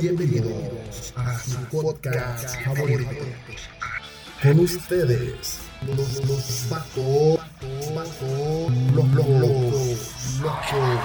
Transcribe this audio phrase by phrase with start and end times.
[0.00, 3.10] Bienvenidos a su podcast favorito.
[4.42, 7.38] Con ustedes, los, los Baco,
[7.94, 10.98] Baco, los locos, locos.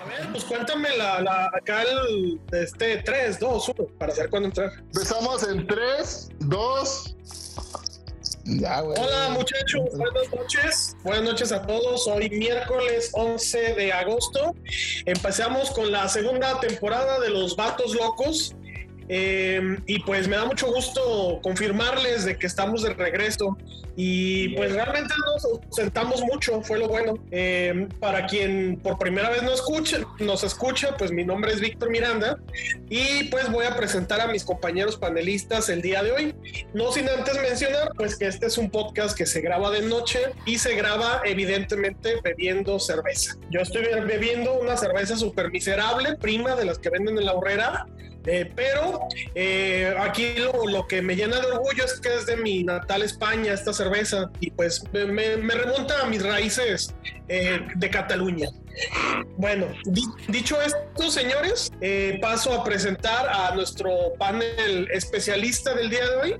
[0.00, 4.48] A ver, pues cuéntame la, la, acá el este 3, 2, 1 para saber cuándo
[4.48, 4.72] entrar.
[4.92, 7.16] Empezamos en 3, 2.
[8.46, 10.96] Hola muchachos, buenas noches.
[11.02, 12.06] Buenas noches a todos.
[12.06, 14.54] Hoy miércoles 11 de agosto.
[15.04, 18.54] Empezamos con la segunda temporada de Los Vatos Locos.
[19.12, 23.58] Eh, y pues me da mucho gusto confirmarles de que estamos de regreso
[23.96, 27.14] y pues realmente nos sentamos mucho, fue lo bueno.
[27.32, 31.90] Eh, para quien por primera vez nos escucha, nos escucha, pues mi nombre es Víctor
[31.90, 32.38] Miranda
[32.88, 36.34] y pues voy a presentar a mis compañeros panelistas el día de hoy.
[36.72, 40.20] No sin antes mencionar pues que este es un podcast que se graba de noche
[40.46, 43.36] y se graba evidentemente bebiendo cerveza.
[43.50, 47.86] Yo estoy bebiendo una cerveza súper miserable, prima de las que venden en la horrera
[48.26, 49.00] eh, pero
[49.34, 53.52] eh, aquí lo, que me llena de orgullo es que es de mi natal España
[53.52, 56.94] esta cerveza y pues me, me remonta a mis raíces
[57.28, 58.48] eh, de Cataluña.
[59.36, 66.08] Bueno, di dicho esto, señores, eh, paso a presentar a nuestro panel especialista del día
[66.08, 66.36] de hoy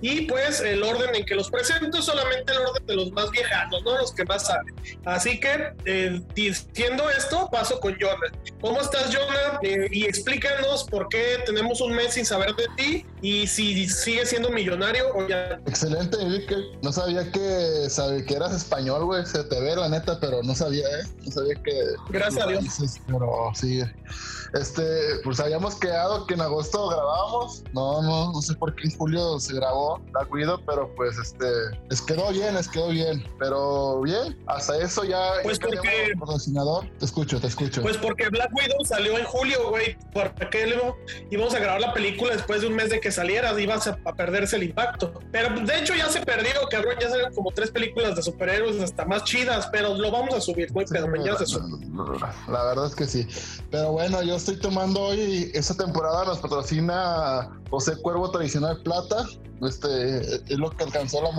[0.00, 3.30] y pues el orden en que los presento es solamente el orden de los más
[3.30, 4.74] viejanos, no los que más saben.
[5.04, 8.32] Así que, eh, diciendo esto, paso con Jonah.
[8.60, 9.58] ¿Cómo estás, Jonah?
[9.62, 14.30] Eh, y explícanos por qué tenemos un mes sin saber de ti y si sigues
[14.30, 15.60] siendo millonario o ya.
[15.66, 16.52] Excelente, Vic.
[16.82, 19.24] No sabía que, sabía que eras español, güey.
[19.26, 21.04] Se te ve la neta, pero no sabía, ¿eh?
[21.24, 23.00] No sabía que Gracias a Dios.
[23.06, 23.80] Pero sí,
[24.54, 27.64] este, pues habíamos quedado que en agosto grabábamos.
[27.72, 31.46] No, no, no sé por qué en julio se grabó la cuido, pero pues este,
[31.90, 33.24] les quedó bien, les quedó bien.
[33.38, 35.20] Pero bien, hasta eso ya.
[35.42, 36.12] Pues ya porque.
[36.18, 36.88] Patrocinador.
[36.98, 37.82] Te escucho, te escucho.
[37.82, 39.96] Pues porque Black Widow salió en julio, güey.
[40.12, 40.96] ¿Por qué luego
[41.30, 43.58] íbamos a grabar la película después de un mes de que saliera?
[43.60, 45.12] Ibas a, a perderse el impacto.
[45.32, 46.94] Pero de hecho ya se perdió, cabrón.
[47.00, 50.70] Ya salieron como tres películas de superhéroes hasta más chidas, pero lo vamos a subir,
[50.72, 50.86] güey.
[50.88, 51.64] Pero mañana se sube.
[52.48, 53.26] La verdad es que sí.
[53.70, 59.24] Pero bueno, yo estoy tomando hoy, esta temporada nos patrocina José Cuervo Tradicional Plata.
[59.66, 61.30] Este es lo que alcanzó la,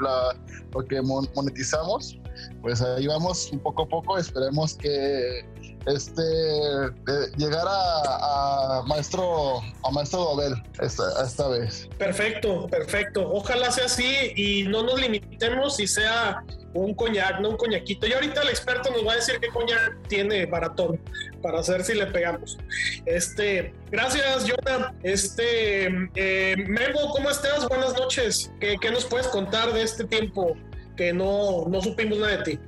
[0.00, 0.34] la
[0.74, 2.18] lo que monetizamos.
[2.60, 4.18] Pues ahí vamos un poco a poco.
[4.18, 5.46] Esperemos que
[5.86, 11.88] este eh, llegar a, maestro a maestro Dobel esta, esta vez.
[11.96, 13.30] Perfecto, perfecto.
[13.32, 18.06] Ojalá sea así y no nos limitemos y sea un coñac, no un coñaquito.
[18.06, 20.98] Y ahorita el experto nos va a decir qué coñac tiene baratón
[21.42, 22.58] para saber si le pegamos.
[23.06, 24.94] Este, gracias, Jonah.
[25.02, 27.68] Este, eh, Memo, ¿cómo estás?
[27.68, 28.52] Buenas noches.
[28.60, 30.56] ¿Qué, ¿Qué, nos puedes contar de este tiempo
[30.96, 32.58] que no, no supimos nada de ti?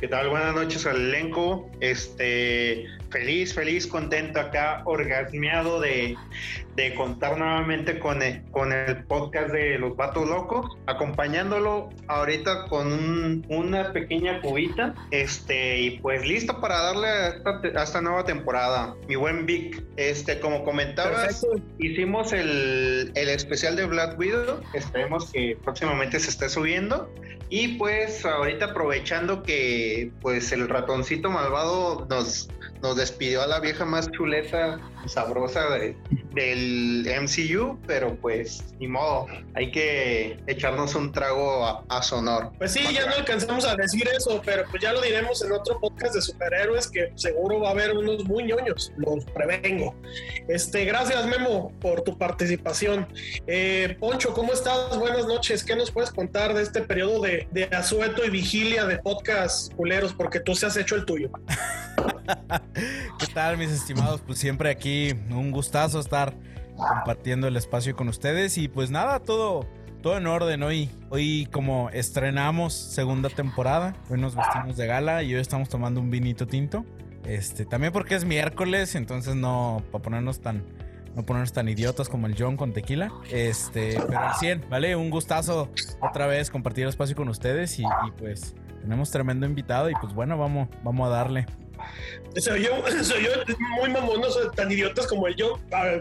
[0.00, 0.28] ¿Qué tal?
[0.30, 1.70] Buenas noches al elenco.
[1.80, 6.16] Este, feliz, feliz, contento acá, orgasmeado de,
[6.76, 12.92] de contar nuevamente con el, con el podcast de Los Vatos Locos, acompañándolo ahorita con
[12.92, 14.94] un, una pequeña cubita.
[15.10, 18.94] Este, y pues listo para darle a esta, a esta nueva temporada.
[19.08, 21.66] Mi buen Vic, este, como comentabas, Perfecto.
[21.78, 24.60] hicimos el, el especial de Black Widow.
[24.74, 27.12] Esperemos que próximamente se esté subiendo.
[27.52, 32.48] Y pues ahorita aprovechando que pues el ratoncito malvado nos,
[32.82, 35.96] nos despidió a la vieja más chuleta, sabrosa de,
[36.34, 42.52] del MCU, pero pues ni modo, hay que echarnos un trago a, a sonor.
[42.58, 45.78] Pues sí, ya no alcanzamos a decir eso, pero pues ya lo diremos en otro
[45.80, 49.94] podcast de superhéroes que seguro va a haber unos muy ñoños, los prevengo.
[50.48, 53.06] Este, gracias Memo por tu participación.
[53.46, 54.98] Eh, Poncho, ¿cómo estás?
[54.98, 55.64] Buenas noches.
[55.64, 60.12] ¿Qué nos puedes contar de este periodo de, de asueto y vigilia de podcast culeros?
[60.14, 61.30] Porque tú se has hecho el tuyo.
[63.18, 64.22] ¿Qué tal, mis estimados?
[64.26, 66.34] Pues siempre aquí un gustazo estar
[66.76, 69.66] compartiendo el espacio con ustedes y pues nada, todo
[70.02, 70.90] todo en orden hoy.
[71.10, 76.10] Hoy como estrenamos segunda temporada, hoy nos vestimos de gala y hoy estamos tomando un
[76.10, 76.84] vinito tinto.
[77.24, 80.64] Este, también porque es miércoles, entonces no para ponernos tan
[81.14, 83.12] no ponernos tan idiotas como el John con tequila.
[83.30, 84.94] Este, pero al 100, ¿vale?
[84.96, 85.68] Un gustazo
[86.00, 90.14] otra vez compartir el espacio con ustedes y, y pues tenemos tremendo invitado y pues
[90.14, 91.46] bueno, vamos vamos a darle.
[92.36, 92.70] Soy yo,
[93.04, 93.30] soy yo
[93.76, 95.58] muy mamón, no soy tan idiotas como el yo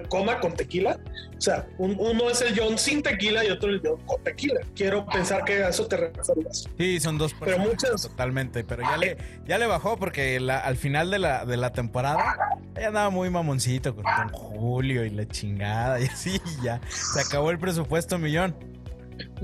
[0.10, 1.00] coma con tequila.
[1.38, 4.60] O sea, un, uno es el John sin tequila y otro el John con tequila.
[4.76, 6.68] Quiero pensar que a eso te refieres.
[6.78, 8.02] Sí, son dos Pero muchas.
[8.02, 9.18] Totalmente, pero ya le,
[9.48, 12.36] ya le bajó porque la, al final de la, de la temporada
[12.76, 16.81] ya andaba muy mamoncito con Don Julio y la chingada y así, ya.
[16.90, 18.56] Se acabó el presupuesto, millón.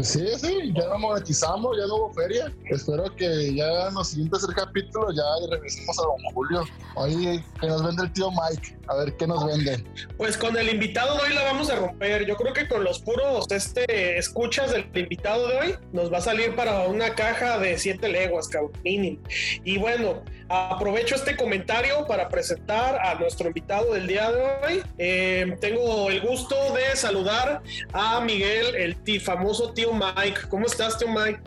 [0.01, 2.51] Sí, sí, ya lo monetizamos, ya no hubo feria.
[2.69, 6.63] Espero que ya en los siguientes capítulos ya regresemos a Don Julio.
[6.95, 8.77] Oye, que nos vende el tío Mike.
[8.87, 9.83] A ver qué nos vende.
[10.17, 12.25] Pues con el invitado de hoy la vamos a romper.
[12.25, 16.21] Yo creo que con los puros este, escuchas del invitado de hoy nos va a
[16.21, 19.19] salir para una caja de siete leguas, cabrón, mínimo.
[19.63, 24.83] Y bueno, aprovecho este comentario para presentar a nuestro invitado del día de hoy.
[24.97, 27.63] Eh, tengo el gusto de saludar
[27.93, 30.41] a Miguel, el famoso tío Mike.
[30.49, 31.39] ¿Cómo estás, tío Mike?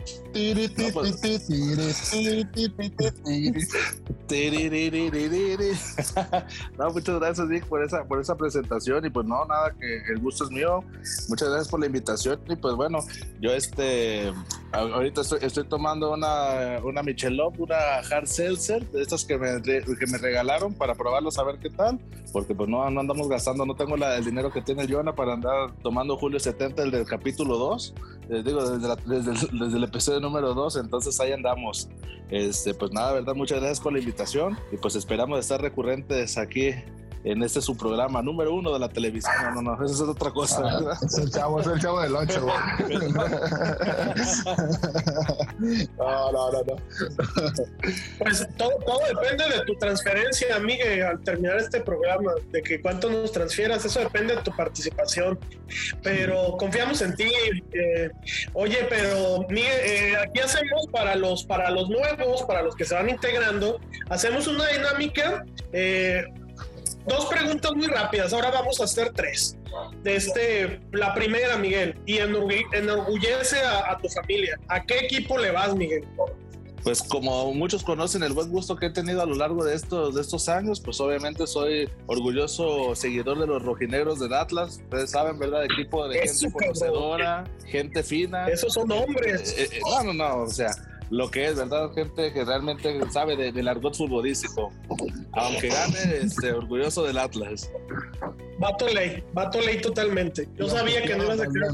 [6.77, 9.05] No, muchas gracias, Nick, por esa, por esa presentación.
[9.05, 10.83] Y pues no, nada, que el gusto es mío.
[11.27, 12.39] Muchas gracias por la invitación.
[12.47, 12.99] Y pues bueno,
[13.41, 14.31] yo este
[14.71, 20.17] ahorita estoy, tomando una, una Michelob, una Hard Seltzer, de estas que me, que me
[20.17, 21.99] regalaron para probarlos a ver qué tal.
[22.31, 25.33] Porque pues no, no andamos gastando, no tengo la, el dinero que tiene Jonah para
[25.33, 27.95] andar tomando Julio 70, el del capítulo 2.
[28.29, 31.89] Les digo, desde, desde, el, desde el episodio número 2, entonces ahí andamos.
[32.29, 36.75] Este, pues nada, verdad, muchas gracias por la invitación y pues esperamos estar recurrentes aquí
[37.23, 39.33] en este su programa número uno de la televisión.
[39.55, 40.61] No, no, no, eso es otra cosa.
[40.63, 42.45] Ah, es el chavo, es el chavo del 8,
[45.97, 46.75] No, no, no, no.
[48.19, 53.09] Pues todo, todo, depende de tu transferencia, Miguel, al terminar este programa, de que cuánto
[53.09, 55.37] nos transfieras, eso depende de tu participación.
[56.01, 57.29] Pero confiamos en ti.
[57.73, 58.11] Eh,
[58.53, 62.95] oye, pero Miguel, eh, aquí hacemos para los, para los nuevos, para los que se
[62.95, 63.79] van integrando,
[64.09, 65.43] hacemos una dinámica.
[65.73, 66.23] Eh,
[67.09, 68.31] dos preguntas muy rápidas.
[68.33, 69.57] Ahora vamos a hacer tres.
[70.03, 74.59] De este, la primera, Miguel, y enorgullece a, tu familia.
[74.67, 76.07] ¿A qué equipo le vas, Miguel?
[76.83, 80.15] Pues como muchos conocen el buen gusto que he tenido a lo largo de estos,
[80.15, 84.79] de estos años, pues obviamente soy orgulloso seguidor de los rojinegros del Atlas.
[84.83, 85.65] Ustedes saben, ¿verdad?
[85.65, 88.47] Equipo de gente conocedora, gente fina.
[88.47, 89.55] Esos son hombres.
[89.57, 90.71] Eh, eh, no, no, no, o sea,
[91.09, 91.91] lo que es, ¿verdad?
[91.93, 94.71] Gente que realmente sabe de, del argot futbolístico.
[95.33, 97.69] Aunque gane, este, orgulloso del Atlas.
[98.59, 100.47] Vato ley, vato ley totalmente.
[100.57, 101.71] Yo sabía que no ibas a creer.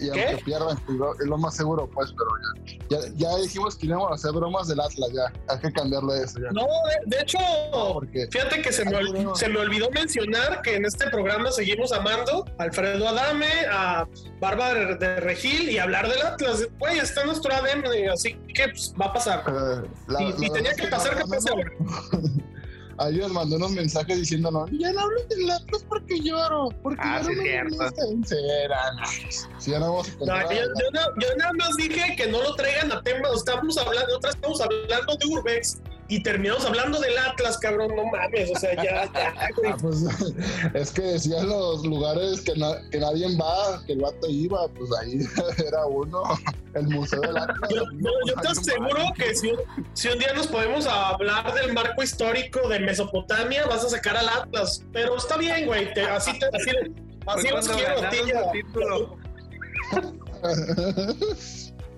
[0.00, 0.78] Y aunque pierdan,
[1.20, 2.30] es lo más seguro, pues, pero
[2.88, 5.32] ya, ya, dijimos que íbamos a hacer bromas del Atlas, ya.
[5.52, 6.52] Hay que cambiarle eso, ya.
[6.52, 6.66] No,
[7.06, 7.38] de, hecho,
[8.30, 8.92] fíjate que se me,
[9.34, 14.06] se me olvidó mencionar que en este programa seguimos amando a Alfredo Adame, a
[14.40, 16.68] Bárbara de Regil y hablar del Atlas.
[16.78, 19.44] Güey, está nuestro ADN, así que pues, va a pasar.
[20.06, 21.72] Eh, y, tenía que pasar, que.
[22.98, 27.22] Ahí les mandó unos mensajes diciéndonos, ya no hablo del Atlas porque lloro, porque ah,
[27.24, 27.76] sí, cierto.
[29.58, 30.60] Sí, ya no vamos a no, yo,
[31.20, 35.16] yo, nada más dije que no lo traigan a tema, estamos hablando, otra estamos hablando
[35.16, 39.34] de Urbex y terminamos hablando del Atlas, cabrón, no mames, o sea, ya, ya,
[39.68, 40.04] ah, pues,
[40.74, 42.52] es que decían los lugares que,
[42.90, 45.20] que nadie va, que el vato iba, pues ahí
[45.66, 46.22] era uno,
[46.74, 47.70] el Museo del Atlas.
[47.70, 47.82] Yo,
[48.26, 49.52] yo, te aseguro que si,
[49.94, 54.28] si, un día nos podemos hablar del marco histórico de Mesopotamia, vas a sacar al
[54.28, 56.70] Atlas, pero está bien, güey, así te, así,
[57.26, 59.18] así, así quiero, tío.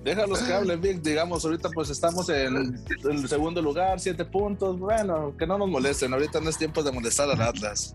[0.06, 5.34] Déjalos que hablen bien, digamos, ahorita pues estamos en el segundo lugar, siete puntos, bueno,
[5.36, 7.92] que no nos molesten, ahorita no es tiempo de molestar al Atlas.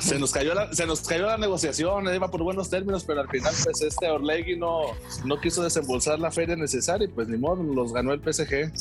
[0.00, 3.28] Se nos cayó la, se nos cayó la negociación, iba por buenos términos, pero al
[3.28, 4.82] final pues este Orlegui no,
[5.24, 8.72] no quiso desembolsar la feria necesaria y pues ni modo, los ganó el PSG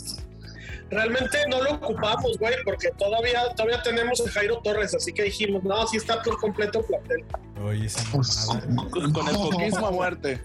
[0.90, 5.64] realmente no lo ocupamos, güey, porque todavía, todavía tenemos a Jairo Torres, así que dijimos,
[5.64, 7.26] no, sí está por completo el plantel.
[7.64, 8.48] Oye, pues,
[8.92, 10.42] con, el coquismo a muerte.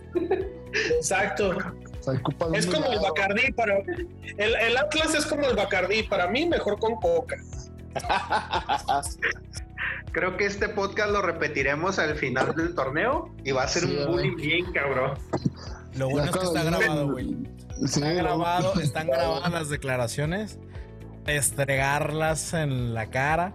[0.96, 1.56] Exacto.
[2.52, 6.78] Es como el Bacardí para el, el, Atlas es como el Bacardí, para mí mejor
[6.78, 7.36] con coca.
[10.12, 14.06] Creo que este podcast lo repetiremos al final del torneo y va a ser un
[14.06, 15.18] bullying bien cabrón.
[15.96, 17.36] Lo bueno es que está grabado, güey.
[17.82, 20.58] Está grabado, están grabadas las declaraciones.
[21.26, 23.54] Estregarlas en la cara.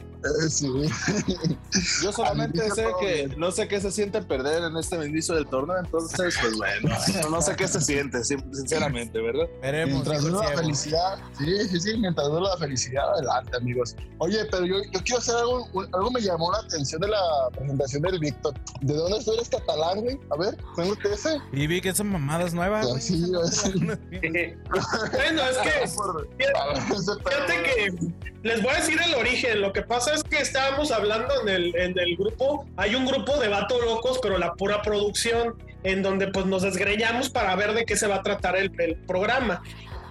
[0.49, 0.67] Sí.
[2.03, 5.77] Yo solamente sé que no sé qué se siente perder en este inicio del torneo,
[5.77, 6.89] entonces, pues bueno,
[7.29, 9.47] no sé qué se siente, sinceramente, ¿verdad?
[9.61, 9.93] Veremos.
[9.93, 13.95] Mientras dure la felicidad, sí, sí, sí, mientras dure la felicidad, adelante, amigos.
[14.17, 17.19] Oye, pero yo, yo quiero hacer algo, algo me llamó la atención de la
[17.51, 18.53] presentación del Víctor.
[18.81, 20.19] ¿De dónde eres catalán, güey?
[20.31, 21.38] A ver, tengo que ese.
[21.53, 22.88] Y vi que son mamadas nuevas.
[23.03, 25.88] Sí, bueno, es que
[27.29, 29.62] fíjate que les voy a decir el origen.
[29.62, 32.65] Lo que pasa es que estábamos hablando en el, grupo.
[32.77, 37.29] Hay un grupo de vatos locos, pero la pura producción, en donde pues nos desgreñamos
[37.29, 38.72] para ver de qué se va a tratar el,
[39.08, 39.62] programa.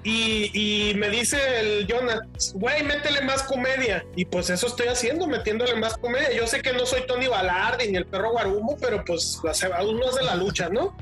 [0.04, 2.20] Y, y me dice el Jonah,
[2.54, 4.04] güey, métele más comedia.
[4.14, 6.32] Y pues eso estoy haciendo, metiéndole más comedia.
[6.32, 10.22] Yo sé que no soy Tony Balardi ni el perro Guarumo, pero pues uno hace
[10.22, 10.96] la lucha, ¿no?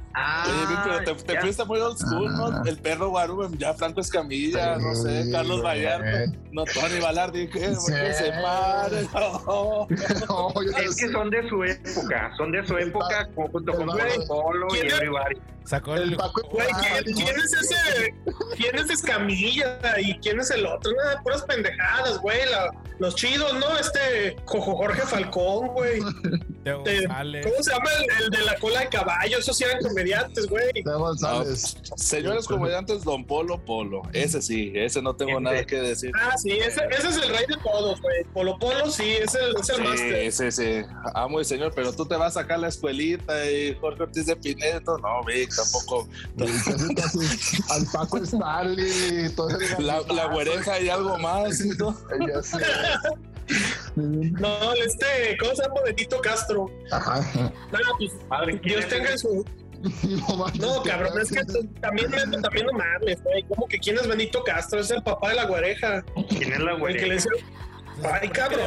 [0.47, 2.47] Oye, Vic, pero te, te fuiste muy old school, ¿no?
[2.47, 2.63] Ah.
[2.65, 5.63] El perro Guarumo, ya Franco Escamilla, no sé, Carlos.
[5.63, 7.93] Vallarta, no Tony Balardi, que Sí.
[7.93, 9.87] que se pare, no.
[10.29, 11.13] No, Es que sé.
[11.13, 14.87] son de su época, son de su época como junto con Güey, Polo y.
[14.87, 15.37] Everybody.
[15.65, 16.17] Sacó El el.
[16.17, 18.15] Paco Güey, Ah, ¿quién, quién es ese?
[18.57, 19.79] ¿Quién es Escamilla?
[20.01, 20.93] ¿Y quién es el otro?
[20.93, 22.39] Nada, puras pendejadas, güey.
[22.51, 23.79] la- los chidos, ¿no?
[23.79, 26.01] Este Jorge Falcón, güey.
[26.65, 27.47] Teo Te- González.
[27.47, 29.39] ¿Cómo se llama el, el de la cola de caballo?
[29.39, 30.73] Esos sí eran comediantes, güey.
[30.83, 31.77] Teo González.
[31.97, 34.03] Señores comediantes, Don Polo Polo.
[34.13, 35.41] Ese sí, ese no tengo Ese.
[35.41, 36.11] nada que decir.
[36.21, 38.25] Ah, sí, ese, ese es el rey de todos, güey.
[38.35, 40.33] Polo Polo, sí, es el, es el Sí, máster.
[40.33, 40.87] sí, sí.
[41.15, 44.35] Amo y señor, pero tú te vas a sacar la escuelita y Jorge Ortiz de
[44.37, 44.99] Pinedo.
[44.99, 46.09] No, Vic, tampoco.
[47.71, 49.29] Al Paco Stanley.
[49.35, 51.61] todo ese La, la güereja y algo más.
[51.61, 51.97] ¿no?
[52.27, 52.59] Ya sé.
[53.97, 55.81] No, este, ¿cómo se llama?
[55.85, 56.71] Benito Castro.
[56.91, 57.21] Ajá.
[57.73, 59.45] No, pues, Madre, ¿quién Dios tenga en su.
[60.59, 61.45] No, cabrón, es que
[61.81, 63.43] también, también no mames, güey.
[63.45, 64.81] ¿Cómo que quién es Benito Castro?
[64.81, 66.05] Es el papá de la guareja.
[66.29, 67.19] ¿Quién es la El que le.
[68.05, 68.61] Ay, cabrón,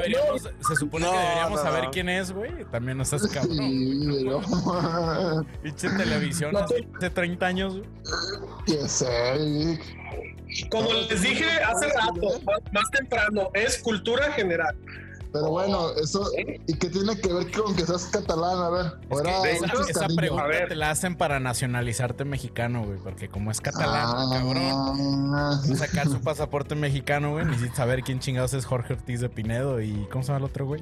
[0.68, 1.92] se supone No, que deberíamos no, saber no.
[1.92, 2.66] quién es, güey.
[2.72, 3.58] También no estás cabrón.
[3.58, 4.42] Sí, pero.
[5.64, 7.78] Pinche televisión No, hace hace 30 años.
[7.78, 7.90] güey.
[8.68, 9.80] Ya sé.
[10.72, 14.76] Como les dije hace rato, más temprano, es cultura general.
[15.32, 16.28] Pero bueno, eso.
[16.68, 18.58] ¿Y qué tiene que ver con que seas catalán?
[18.60, 18.86] A ver.
[18.86, 20.16] Es Ahora, que de esa, hecho, esa cariño.
[20.18, 20.70] pregunta A ver.
[20.70, 22.98] te la hacen para nacionalizarte mexicano, güey.
[22.98, 24.58] Porque como es catalán, cabrón.
[25.36, 27.46] Ah, a sacar su pasaporte mexicano, güey.
[27.46, 30.66] Necesita saber quién chingados es Jorge Ortiz de Pinedo y ¿cómo se llama el otro,
[30.66, 30.82] güey?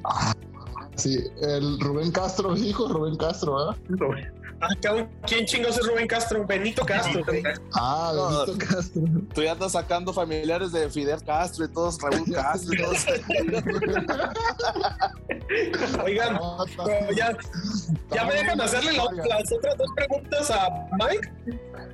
[0.96, 3.74] Sí, el Rubén Castro, hijo Rubén Castro, ¿eh?
[3.74, 4.24] Ah, cabrón,
[5.26, 6.44] ¿Quién chingos es Rubén Castro?
[6.46, 7.22] Benito Castro.
[7.74, 8.44] Ah, No.
[8.46, 9.02] Benito Castro.
[9.34, 13.06] Tú ya andas sacando familiares de Fidel Castro y todos, Raúl Castro y todos.
[16.04, 16.64] Oigan, No,
[17.16, 17.36] ya,
[18.14, 21.32] ya me dejan hacerle la- las otras dos preguntas a Mike.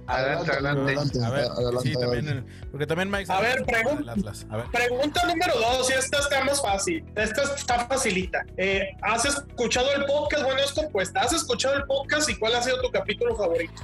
[0.07, 1.25] Adelante, adelante.
[1.25, 1.99] A ver, adelante, sí, adelante.
[2.01, 2.29] también.
[2.29, 3.33] el- porque también Mike.
[3.41, 4.47] Ver, pregun- Atlas.
[4.51, 4.67] A ver.
[4.73, 7.05] Pregunta número dos, y esta está más fácil.
[7.17, 8.45] Esta está facilita.
[8.57, 10.45] Eh, ¿Has escuchado el podcast?
[10.45, 11.21] Bueno, es compuesta.
[11.21, 13.83] ¿Has escuchado el podcast y cuál ha sido tu capítulo favorito?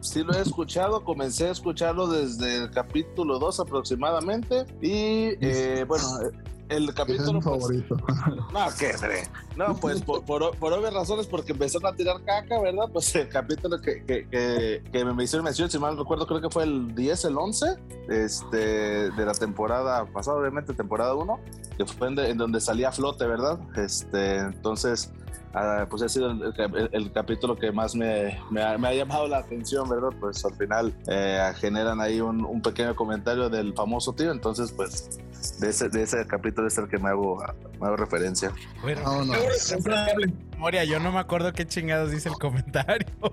[0.00, 6.04] Sí lo he escuchado, comencé a escucharlo desde el capítulo 2 aproximadamente y eh, bueno,
[6.68, 7.96] el es capítulo pues, favorito.
[8.52, 9.22] no, ¿qué cree?
[9.56, 12.88] No, pues por, por, por obvias razones, porque empezaron a tirar caca, ¿verdad?
[12.92, 16.40] Pues el capítulo que, que, que, que me hicieron mención, si mal no recuerdo, creo
[16.40, 17.66] que fue el 10, el 11,
[18.08, 18.56] este,
[19.10, 21.40] de la temporada pasada, obviamente, temporada 1,
[21.78, 23.58] que fue en, de- en donde salía a flote, ¿verdad?
[23.76, 25.12] Este, entonces,
[25.54, 28.94] ah, pues ha sido el, el- el capítulo que más me, me ha, me ha
[28.94, 30.10] llamado la atención, ¿verdad?
[30.20, 35.08] Pues al final eh, generan ahí un, un pequeño comentario del famoso tío, entonces, pues
[35.60, 37.42] de ese, de ese capítulo es el que me hago,
[37.80, 38.52] me hago referencia.
[38.82, 39.36] Bueno, Vámonos.
[40.58, 43.06] Moria, yo no me acuerdo qué chingados dice el comentario.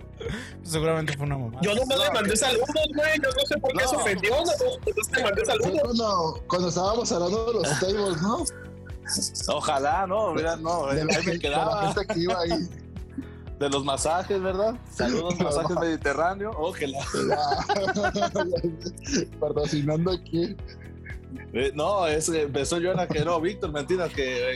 [0.63, 1.59] Seguramente fue una mamá.
[1.61, 3.11] Yo nomás le mandé saludos, güey.
[3.21, 3.89] Yo no sé por qué No.
[3.89, 4.31] se ofendió.
[4.31, 4.51] No, no
[5.11, 5.81] te mandé Fue saludos.
[5.83, 8.43] cuando, cuando estábamos hablando de los tables, ¿no?
[9.55, 11.93] Ojalá, no, mira, no, De ahí me quedaba.
[11.93, 12.69] gente que iba ahí.
[13.59, 14.75] De los masajes, ¿verdad?
[14.93, 16.51] Saludos, masajes mediterráneo.
[16.57, 16.99] Ojalá.
[19.39, 20.55] Patrocinando aquí.
[21.53, 24.55] Eh, no, es, empezó Jonah que no, Víctor, mentira, que,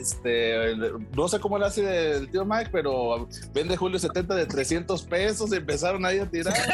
[0.00, 0.76] este,
[1.14, 5.52] no sé cómo le hace el tío Mike, pero vende Julio 70 de 300 pesos
[5.52, 6.54] y empezaron ahí a tirar.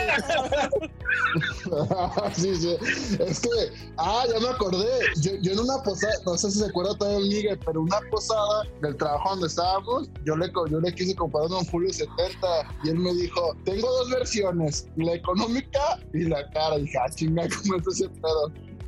[2.34, 3.48] Es que,
[3.96, 4.86] ah, ya me acordé.
[5.20, 8.62] Yo, en una posada, no sé si se acuerda todo el Miguel, pero una posada
[8.82, 12.46] del trabajo donde estábamos, yo le, yo le quise comprar un Julio 70
[12.84, 16.78] y él me dijo: Tengo dos versiones, la económica y la cara.
[16.78, 18.10] Y dije, ah, chinga, ¿cómo es ese?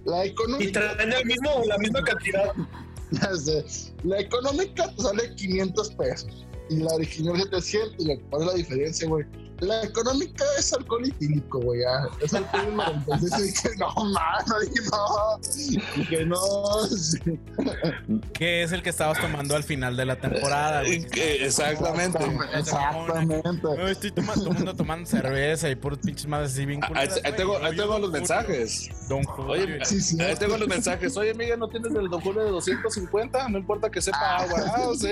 [0.06, 2.52] La Y económica, traen el mismo, la misma cantidad.
[4.04, 7.94] la económica sale 500 pesos y la original 700.
[7.98, 9.26] Y yo, ¿cuál es la diferencia, güey?
[9.60, 11.80] La económica es alcohol etílico, güey.
[11.80, 12.08] ya.
[12.24, 13.40] Es alcohol 96.
[13.40, 15.38] Y dije, no, mano, y no.
[15.96, 16.42] Dije, no.
[18.32, 21.04] Que es el que estabas tomando al final de la temporada, güey.
[21.06, 22.18] Que- Exactamente.
[22.54, 23.42] Exactamente.
[23.62, 26.88] No, estoy tomando, todo el mundo tomando cerveza y puros pinches madres así bien Ahí,
[26.88, 27.36] culeras, ahí güey.
[27.36, 28.88] tengo, ahí tengo los mensajes.
[29.08, 29.52] Don Julio.
[29.52, 30.20] Oye, Sí, sí.
[30.20, 31.16] Ahí tengo los mensajes.
[31.16, 33.48] Oye, Miguel, ¿no tienes el Don Julio de 250?
[33.48, 34.64] No importa que sepa agua.
[34.66, 35.08] Ah, sí.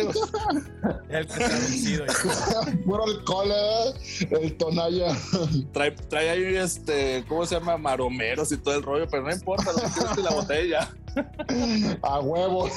[1.08, 2.04] el que está vencido.
[2.84, 4.28] Puro alcohol, ¿eh?
[4.38, 5.16] El tonalla.
[5.72, 7.76] Trae, trae ahí, este, ¿cómo se llama?
[7.76, 10.90] Maromeros y todo el rollo, pero no importa, lo que la botella.
[12.02, 12.68] A huevo.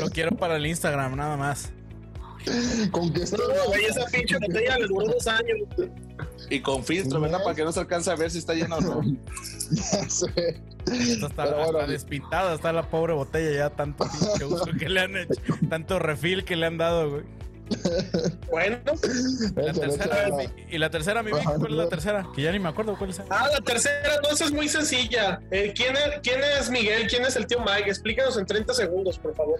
[0.00, 1.72] Lo quiero para el Instagram, nada más.
[2.90, 3.38] Con que esto.
[3.38, 5.60] No, güey, esa pinche botella les duró dos años.
[6.50, 7.42] Y con filtro, ¿verdad?
[7.42, 9.02] Para que no se alcance a ver si está lleno o no.
[9.02, 10.60] Ya sé.
[10.92, 15.00] Esto está, Pero bueno, despintada, está la pobre botella ya tanto pinche uso que le
[15.00, 17.24] han hecho, tanto refill que le han dado, güey.
[18.50, 18.78] Bueno,
[19.56, 20.44] La échale, tercera, mi-
[20.74, 22.26] y la tercera, mi Vic, ¿cuál es la tercera?
[22.34, 23.20] Que ya ni me acuerdo cuál es.
[23.30, 25.40] ah, la tercera, no, esa es muy sencilla.
[25.50, 27.06] Eh, ¿quién, es, ¿Quién es Miguel?
[27.08, 27.88] ¿Quién es el tío Mike?
[27.88, 29.58] Explícanos en 30 segundos, por favor.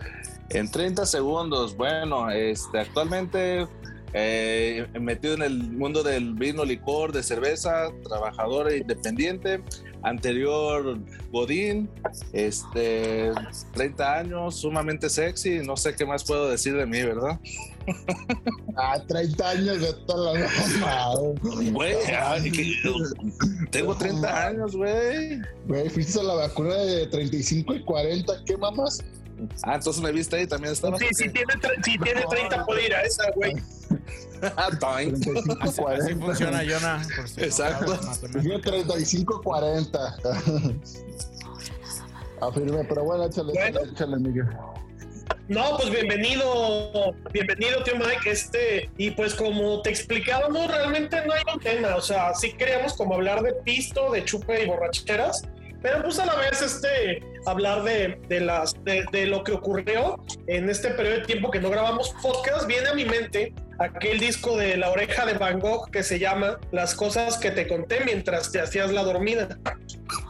[0.50, 3.66] En 30 segundos, bueno, este, actualmente
[4.12, 9.60] eh, metido en el mundo del vino, licor, de cerveza, trabajador e independiente,
[10.02, 10.98] anterior
[11.32, 11.90] Godín,
[12.32, 13.32] este,
[13.72, 17.40] 30 años, sumamente sexy, no sé qué más puedo decir de mí, ¿verdad?
[18.76, 21.14] Ah, 30 años de toda la.
[21.72, 21.96] Güey,
[22.52, 22.74] que-
[23.70, 25.40] tengo 30 años, güey.
[25.66, 28.98] Güey, fuiste a la vacuna de 35 y 40, ¿qué mamas?
[29.64, 30.96] Ah, entonces me viste ahí, también estaba.
[30.98, 31.52] Sí, sí tiene,
[31.84, 33.54] sí tiene 30, puede ir a esa, güey.
[34.56, 35.12] Ah, time.
[35.12, 36.26] 35 Así 40.
[36.26, 37.04] funciona Jonah.
[37.04, 37.86] si no Exacto.
[37.94, 38.42] matemáticas.
[38.42, 40.16] Tiene 35 40.
[42.40, 43.78] Afirme, pero bueno, échale, Bueno.
[43.78, 44.46] échale, échale, Miguel.
[45.46, 48.30] No, pues bienvenido, bienvenido, tío Mike.
[48.30, 51.84] Este, y pues como te explicábamos, realmente no hay un.
[51.84, 55.42] O sea, sí queríamos como hablar de pisto, de chupe y borracheras,
[55.82, 60.18] pero pues a la vez este, hablar de, de las, de, de lo que ocurrió
[60.46, 62.66] en este periodo de tiempo que no grabamos podcast.
[62.66, 66.58] Viene a mi mente aquel disco de La Oreja de Van Gogh que se llama
[66.72, 69.58] Las cosas que te conté mientras te hacías la dormida.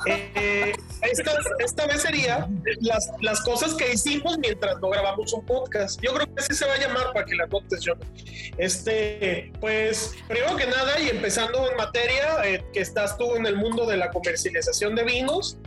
[0.06, 2.48] Eh, esta, vez sería
[2.80, 6.00] las, las cosas que hicimos mientras no grabamos un podcast.
[6.00, 7.94] Yo creo que así se va a llamar para que la notes yo.
[8.58, 13.56] Este, pues, primero que nada, y empezando en materia, eh, que estás tú en el
[13.56, 15.58] mundo de la comercialización de vinos.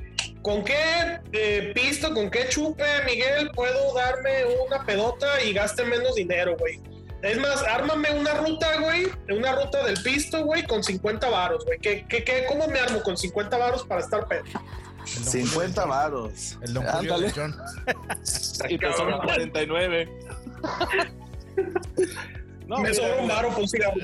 [0.42, 6.16] ¿Con qué eh, pisto, con qué chupe, Miguel, puedo darme una pedota y gaste menos
[6.16, 6.80] dinero, güey?
[7.22, 11.80] Es más, ármame una ruta, güey, una ruta del pisto, güey, con 50 varos, güey.
[11.80, 14.44] ¿Qué, qué, qué, ¿Cómo me armo con 50 varos para estar pedo?
[14.46, 16.58] El don Julio 50 de- varos.
[16.62, 17.34] El don Julio Ándale.
[18.70, 20.10] Y te sobran 49.
[22.68, 23.96] No, me sobra un varo, pues cigarro.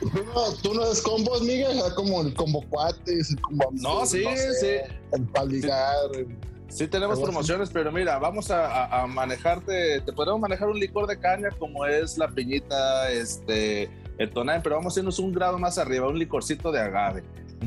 [0.00, 1.78] ¿Tú no, tú no eres combos, Miguel?
[1.94, 4.92] Como el combo cuates, el combo No, sí, sé, sí.
[5.12, 5.96] El paligar.
[6.70, 7.24] Sí tenemos así.
[7.24, 11.48] promociones, pero mira, vamos a, a- a manejarte, te podemos manejar un licor de caña
[11.58, 16.06] como es la piñita, este, el tonal, pero vamos a irnos un grado más arriba,
[16.08, 17.22] un licorcito de agave.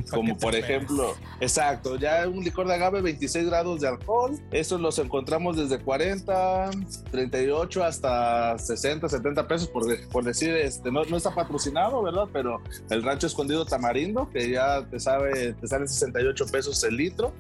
[0.10, 4.38] Como por ejemplo, exacto, ya un licor de agave, 26 grados de alcohol.
[4.52, 6.72] Esos los encontramos desde 40,
[7.12, 12.28] 38 hasta 60, 70 pesos, por, de- por decir, este, no, no está patrocinado, ¿verdad?
[12.34, 17.34] Pero el rancho escondido tamarindo, que ya te sabe, te sale 68 pesos el litro.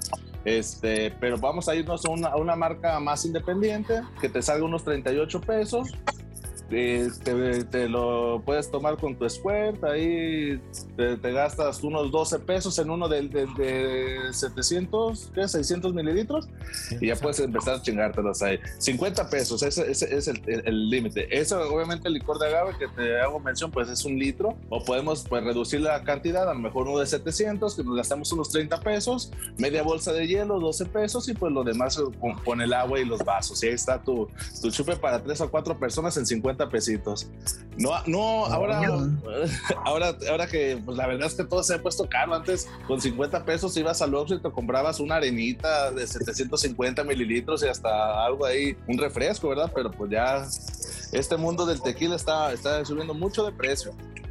[0.45, 4.65] Este, pero vamos a irnos a una, a una marca más independiente, que te salga
[4.65, 5.89] unos 38 pesos.
[6.73, 10.59] Te, te lo puedes tomar con tu squirt, ahí
[10.95, 15.47] te, te gastas unos 12 pesos en uno de, de, de 700, ¿qué?
[15.47, 16.47] 600 mililitros
[16.99, 18.59] y ya puedes empezar a chingártelos ahí.
[18.77, 21.27] 50 pesos, ese, ese es el límite.
[21.29, 24.55] Eso, obviamente, el licor de agave que te hago mención, pues es un litro.
[24.69, 28.31] O podemos pues, reducir la cantidad, a lo mejor uno de 700, que nos gastamos
[28.31, 32.33] unos 30 pesos, media bolsa de hielo, 12 pesos, y pues lo demás eh, con,
[32.43, 33.63] con el agua y los vasos.
[33.63, 34.27] Y ahí está tu,
[34.61, 37.27] tu chupe para 3 o 4 personas en 50 pesitos.
[37.77, 38.81] No, no, ahora,
[39.85, 42.33] ahora, ahora que pues, la verdad es que todo se ha puesto caro.
[42.35, 47.63] Antes, con 50 pesos ibas al Oxxo y te comprabas una arenita de 750 mililitros
[47.63, 49.71] y hasta algo ahí, un refresco, ¿verdad?
[49.73, 50.45] Pero pues ya
[51.11, 53.95] este mundo del tequila está, está subiendo mucho de precio.
[53.95, 54.23] Güey.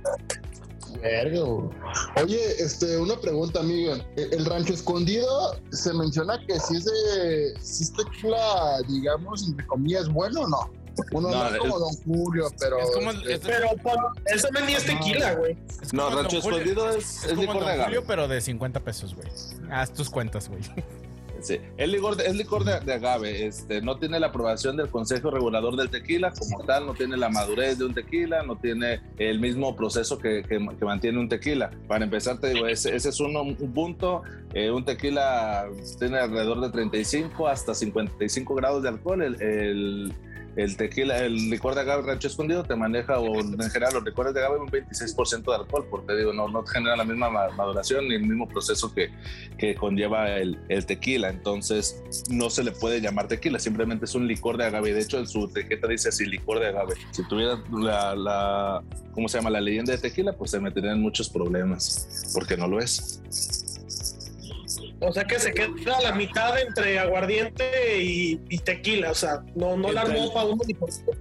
[2.23, 4.07] Oye, este, una pregunta, Miguel.
[4.17, 7.55] El, el rancho escondido se menciona que si es de.
[7.61, 10.82] Si es tequila, digamos, entre comillas, bueno o no.
[11.13, 12.79] Uno No, no, es como Don Julio, pero.
[12.81, 15.57] Es como el, es- Pero pues, eso me ni es tequila, güey.
[15.93, 16.39] No, Rancho.
[16.39, 17.85] Escondido es, licor de Don agave.
[17.85, 19.29] Julio, pero de 50 pesos, güey.
[19.71, 20.63] Haz tus cuentas, güey.
[21.43, 24.89] Sí, es licor, de, es licor de, de agave, este, no tiene la aprobación del
[24.91, 29.01] Consejo Regulador del Tequila como tal, no tiene la madurez de un tequila, no tiene
[29.19, 31.73] el mismo proceso que, que- que mantiene un tequila.
[31.89, 34.23] Para empezar, te digo, ese, ese es uno, un punto,
[34.55, 35.67] eh, un tequila
[35.99, 40.13] tiene alrededor de 35 hasta 55 grados de alcohol, el, el-
[40.57, 44.35] el tequila, el licor de agave rancho escondido te maneja, o en general los licores
[44.35, 48.09] de agave, un 26% de alcohol, porque digo, no, no genera la misma ma- maduración
[48.09, 49.11] ni el mismo proceso que,
[49.59, 51.31] que conlleva el, tequila.
[51.31, 54.93] Entonces, no se le puede llamar tequila, simplemente es un licor de agave.
[54.93, 56.95] De hecho, en su etiqueta dice así, licor de agave.
[57.13, 59.51] Si tuviera la, la ¿cómo se llama?
[59.51, 63.72] La leyenda de tequila, pues se metería en muchos problemas, porque no lo es.
[65.05, 69.11] O sea que se queda a la mitad entre aguardiente y, y tequila.
[69.11, 71.13] O sea, no, no la Entre armó el- para uno ni otro.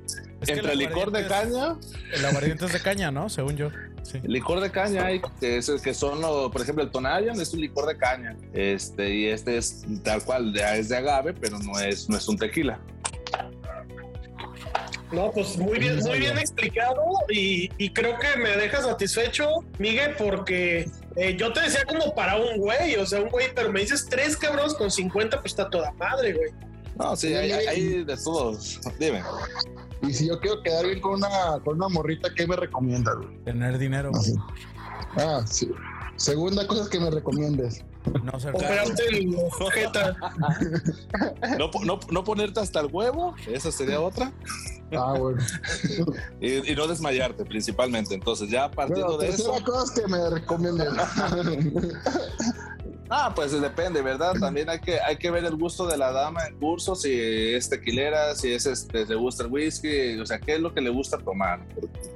[0.42, 1.76] Es Entre el licor de es- caña,
[2.14, 3.30] El aguardiente es de caña, ¿no?
[3.30, 3.70] Según yo.
[4.04, 4.20] Sí.
[4.24, 7.62] Licor de caña hay, que, es, que son, lo- por ejemplo, el Tonayan es un
[7.62, 8.36] licor de caña.
[8.54, 12.28] Este, y este es tal cual, de- es de agave, pero no es, no es
[12.28, 12.80] un tequila.
[15.12, 19.46] No, pues muy bien, muy bien explicado y, y creo que me deja satisfecho,
[19.78, 23.72] Miguel, porque eh, yo te decía como para un güey, o sea, un güey, pero
[23.72, 26.50] me dices tres cabrones con 50, pues está toda madre, güey.
[26.98, 28.80] No, sí, hay, hay- hay de todos.
[29.00, 29.22] Dime.
[30.08, 33.38] Y si yo quiero quedar bien con una, con una morrita, ¿qué me recomiendas, güey?
[33.44, 34.34] Tener dinero, Así.
[35.18, 35.70] Ah, sí.
[36.16, 37.84] Segunda cosa que me recomiendes.
[38.24, 40.16] No ser Operarte el ojeta.
[41.58, 44.32] No, no, no ponerte hasta el huevo, esa sería otra.
[44.94, 45.42] Ah, bueno.
[46.42, 48.14] Y, y no desmayarte, principalmente.
[48.14, 49.52] Entonces, ya partiendo Bueno, de eso.
[49.52, 50.88] tercera cosa que me recomiendes.
[53.14, 54.32] Ah, pues depende, ¿verdad?
[54.40, 57.70] También hay que, hay que ver el gusto de la dama en curso, si es
[57.70, 60.90] tequilera, si es este, le gusta el whisky, o sea, qué es lo que le
[60.90, 61.60] gusta tomar,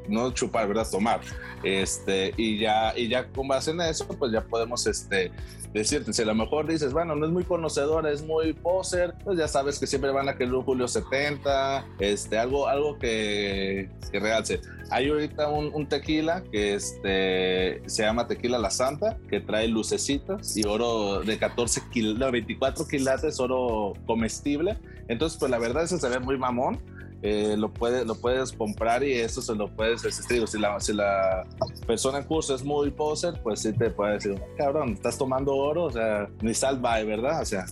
[0.08, 0.88] no chupar, ¿verdad?
[0.90, 1.20] Tomar.
[1.64, 5.34] Este, y ya, y ya con base en eso, pues ya podemos este,
[5.74, 9.38] decirte, si a lo mejor dices, bueno, no es muy conocedora, es muy poser, pues
[9.38, 14.20] ya sabes que siempre van a querer un Julio 70, este, algo, algo que, que
[14.22, 14.62] realce.
[14.90, 20.56] Hay ahorita un, un tequila que este, se llama Tequila La Santa, que trae lucecitas
[20.56, 20.85] y oro
[21.24, 24.78] de 14 kil, no, 24 quilates, oro comestible.
[25.08, 26.80] Entonces, pues la verdad es que se ve muy mamón.
[27.22, 30.94] Eh, lo, puede, lo puedes comprar y eso se lo puedes, digo, si la, si
[30.94, 31.44] la
[31.88, 35.86] persona en curso es muy poser, pues sí te puede decir, cabrón, estás tomando oro,
[35.86, 37.42] o sea, ni sal by, ¿verdad?
[37.42, 37.66] O sea,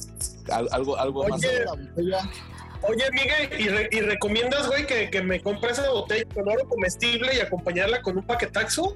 [0.50, 1.40] al- algo, algo más.
[1.44, 2.30] Oye, botella.
[2.90, 6.68] Oye, Miguel, ¿y, re- y recomiendas, güey, que, que me compre esa botella con oro
[6.68, 8.96] comestible y acompañarla con un paquetaxo?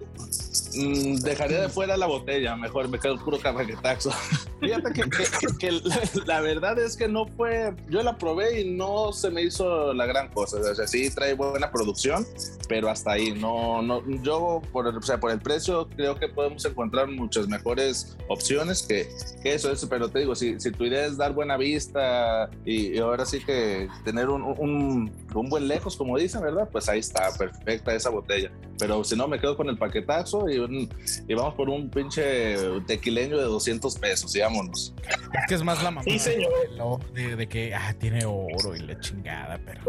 [0.77, 4.11] Mm, dejaría de fuera la botella, mejor me quedo puro carraquetaxo.
[4.59, 8.71] Fíjate que, que- que la, la verdad es que no fue, yo la probé y
[8.75, 12.25] no se me hizo la gran cosa, o sea, sí trae buena producción,
[12.67, 16.27] pero hasta ahí, no, no, yo por el, o sea, por el precio creo que
[16.27, 19.07] podemos encontrar muchas mejores opciones que,
[19.43, 22.95] que eso, eso, pero te digo, si, si tu idea es dar buena vista y,
[22.95, 26.67] y ahora sí que tener un, un, un buen lejos, como dicen, ¿verdad?
[26.71, 28.51] Pues ahí está, perfecta esa botella.
[28.79, 30.89] Pero si no, me quedo con el paquetazo y, un-
[31.27, 34.93] y vamos por un pinche tequileño de 200 pesos y vámonos.
[35.33, 36.51] Es que es más la mamá Sí, señor.
[36.69, 39.81] de, lo- de- de que ah, tiene oro y la chingada, pero.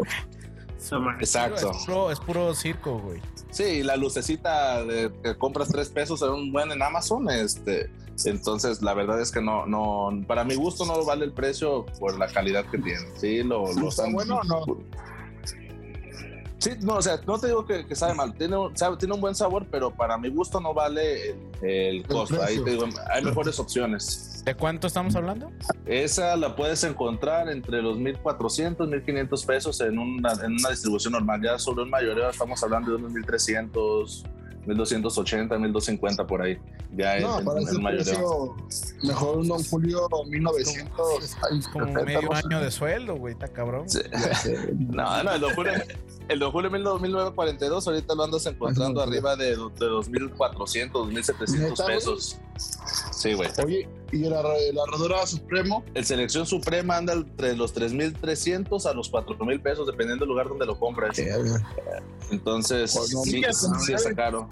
[0.91, 1.19] Mames.
[1.21, 1.71] Exacto.
[1.71, 3.19] Es puro, es puro circo, güey.
[3.51, 7.89] Sí, y la lucecita de que compras 3 pesos en un buen en Amazon, este.
[8.25, 12.17] Entonces, la verdad es que no, no, para mi gusto no vale el precio por
[12.17, 13.05] la calidad que tiene.
[13.17, 14.65] Sí, lo, lo ¿Está están- bueno o no?
[16.59, 19.13] Sí, no, o sea, no te digo que, que sabe mal, tiene, un- sabe- tiene
[19.15, 21.37] un buen sabor, pero para mi gusto no vale el,
[21.69, 22.41] el costo.
[22.43, 24.41] Ahí te digo, hay mejores opciones.
[24.45, 25.51] ¿De cuánto estamos hablando?
[25.85, 31.41] Esa la puedes encontrar entre los 1400, 1500 pesos en una, en una distribución normal.
[31.41, 34.25] Ya sobre un mayoreo estamos hablando de unos 1300,
[34.69, 36.57] 1280, 1250 por ahí.
[36.95, 38.55] Ya No, en, para en ese mayoreo.
[38.57, 41.37] precio, mejor un Don Julio 1900.
[41.51, 42.47] Ay, Es como perfecto, medio algo así.
[42.47, 43.89] año de sueldo, güey, está cabrón.
[43.89, 43.99] Sí.
[44.89, 45.71] No, no, el Don Julio,
[46.27, 51.95] el Don Julio 1942, ahorita lo andas encontrando arriba de, de 2.400, 2.700 ¿Neta, güey?
[51.95, 52.37] pesos.
[53.19, 53.49] Sí, güey.
[53.65, 54.53] Oye, y la, la
[54.87, 60.29] Herradura Supremo, El Selección Suprema anda entre los 3.300 a los 4.000 pesos, dependiendo del
[60.29, 61.19] lugar donde lo compras.
[62.31, 64.47] Entonces, Pues sí, mira, sí está caro.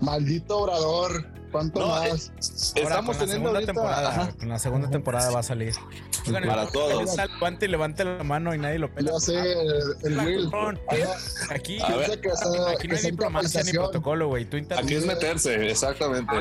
[0.00, 1.26] Maldito obrador.
[1.50, 2.00] ¿Cuánto No, más?
[2.06, 3.72] Ahora, Estamos con la teniendo segunda ahorita...
[3.72, 4.32] temporada, ajá.
[4.38, 5.74] con la segunda temporada va a salir.
[6.28, 7.16] Oigan, Para el- todos.
[7.16, 9.10] Levante, levante la mano y nadie lo pela.
[9.10, 10.48] Ya sé, el, el Will.
[10.54, 11.16] Ajá,
[11.52, 12.06] Aquí, A ver.
[12.06, 14.46] piensa que está- aquí no hay diplomacia ni protocolo, güey.
[14.78, 16.32] Aquí es meterse, exactamente.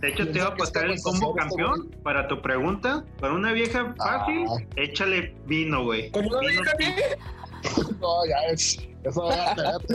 [0.00, 3.04] De hecho, te voy a apostar el combo campeón para tu pregunta.
[3.20, 4.56] Para una vieja fácil, Ah.
[4.76, 6.10] échale vino, güey.
[6.12, 6.94] ¿Como una vieja bien?
[8.00, 8.78] No, ya es.
[9.08, 9.94] Eso, ya, espérate.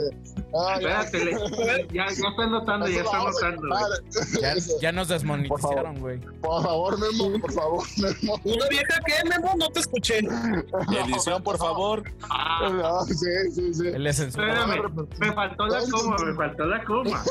[0.54, 1.00] Ah, ya.
[1.02, 4.80] Espérate, le- ya, ya está notando, ya Eso está lo vamos a notando.
[4.80, 6.18] Ya, nos desmonetizaron, güey.
[6.40, 8.40] Por favor, Memo, por favor, Memo.
[8.44, 9.54] ¿Una vieja qué, Memo?
[9.58, 10.18] No te escuché.
[10.18, 12.02] Edición, por favor.
[12.30, 13.14] Ah, No, sí,
[13.52, 13.92] sí, sí.
[14.12, 14.72] Censurado.
[14.72, 17.24] espérame, me faltó la coma, me faltó la coma.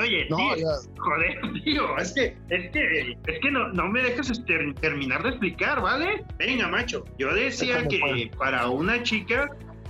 [0.00, 0.66] Oye, No, tío,
[0.98, 5.30] joder, tío, es que, es que, es que no, no me dejas ter- terminar de
[5.30, 6.24] explicar, ¿vale?
[6.38, 7.04] Venga, macho.
[7.18, 8.36] Yo decía que pues.
[8.36, 9.48] para una chica,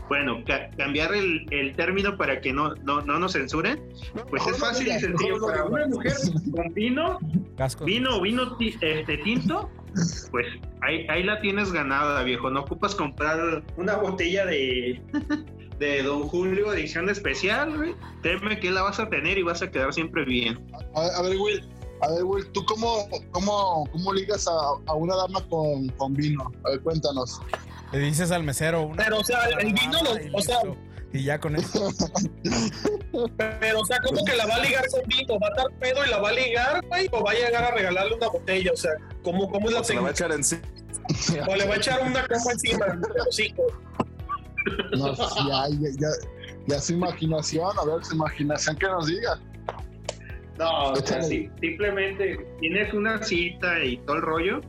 [0.09, 4.53] bueno, ca- cambiar el, el término para que no, no, no nos censuren, pues Mejor
[4.55, 5.39] es no fácil y sencillo.
[5.39, 6.13] no Para una mujer
[6.55, 7.19] con vino,
[7.57, 7.85] Casco.
[7.85, 9.71] vino o vino este, tinto,
[10.31, 10.47] pues
[10.83, 12.51] ahí, ahí la tienes ganada, viejo.
[12.51, 15.01] No ocupas comprar una botella de,
[15.79, 17.95] de Don Julio edición especial, güey.
[18.23, 20.59] Teme que la vas a tener y vas a quedar siempre bien.
[20.95, 21.63] A, a ver, Will.
[22.03, 24.53] A ver, Will, ¿tú cómo, cómo, cómo ligas a,
[24.91, 26.53] a una dama con, con vino?
[26.67, 27.41] A ver, cuéntanos.
[27.95, 29.03] Le dices al mesero una.
[29.05, 30.59] Pero, o sea, el vino, y lo- o sea.
[31.13, 31.91] Y ya con eso.
[33.61, 36.05] Pero, o sea, como que la va a ligar con vino, va a dar pedo
[36.05, 38.77] y la va a ligar, güey, o va a llegar a regalarle una botella, o
[38.77, 38.91] sea,
[39.23, 40.63] ¿cómo, cómo es la O se la va a echar encima.
[41.49, 42.87] O le va a echar una copa encima
[43.27, 43.73] los hijos.
[44.97, 46.09] No, sí, ay, ya, ya,
[46.67, 49.39] ya su imaginación, a ver, su imaginación que nos diga.
[50.59, 54.61] No, o sea, si simplemente tienes una cita y todo el rollo,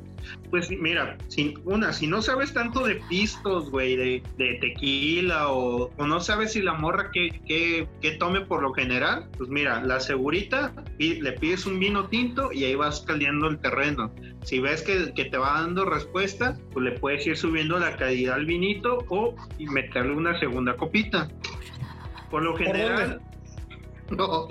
[0.50, 5.92] pues mira, si, una, si no sabes tanto de pistos, güey, de, de tequila o,
[5.98, 9.82] o no sabes si la morra que, que, que tome por lo general, pues mira,
[9.84, 14.14] la segurita, pi- le pides un vino tinto y ahí vas caldeando el terreno.
[14.44, 18.36] Si ves que, que te va dando respuesta, pues le puedes ir subiendo la calidad
[18.36, 21.28] al vinito o y meterle una segunda copita.
[22.30, 23.22] Por lo general...
[24.12, 24.48] No,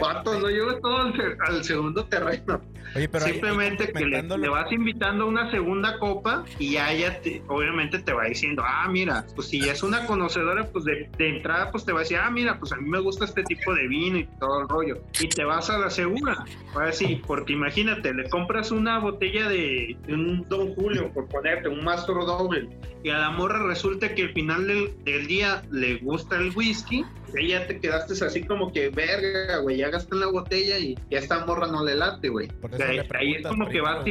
[0.00, 2.60] vato, no llevo todo al, al segundo terreno.
[2.96, 7.20] Oye, pero Simplemente que le, le vas invitando a una segunda copa y ya ella
[7.20, 11.28] te- obviamente te va diciendo, ah, mira, pues si es una conocedora, pues de, de
[11.36, 13.72] entrada pues te va a decir, ah, mira, pues a mí me gusta este tipo
[13.74, 14.98] de vino y todo el rollo.
[15.20, 16.44] Y te vas a la segura.
[16.74, 21.68] Ahora sí, porque imagínate, le compras una botella de, de un Don Julio, por ponerte,
[21.68, 22.68] un Mastro Doble,
[23.04, 27.04] y a la morra resulta que al final del, del día le gusta el whisky,
[27.40, 31.18] y ya te quedaste así como que, verga, güey, ya gasté la botella y ya
[31.18, 32.48] esta morra no le late, güey.
[32.62, 34.04] O sea, ahí es como que vas,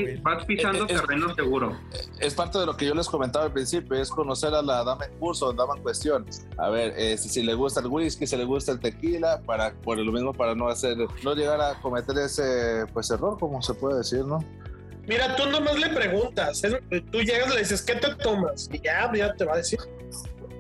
[0.46, 1.78] pisando Eh, eh, es- terreno seguro.
[2.20, 5.06] Es parte de lo que yo les comentaba al principio, es conocer a la dama
[5.06, 6.26] en curso, dama en cuestión.
[6.58, 9.74] A ver, eh, si, si le gusta el whisky, si le gusta el tequila, para
[9.74, 13.74] por lo mismo para no hacer, no llegar a cometer ese pues error, como se
[13.74, 14.44] puede decir, ¿no?
[15.08, 16.78] Mira, tú nomás le preguntas, es-
[17.12, 18.70] tú llegas y le dices, ¿qué te tomas?
[18.72, 19.80] Y ya, ya te va a decir.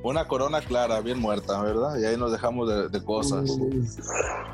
[0.02, 2.00] Una corona clara, bien muerta, ¿verdad?
[2.00, 3.50] Y ahí nos dejamos de, de cosas.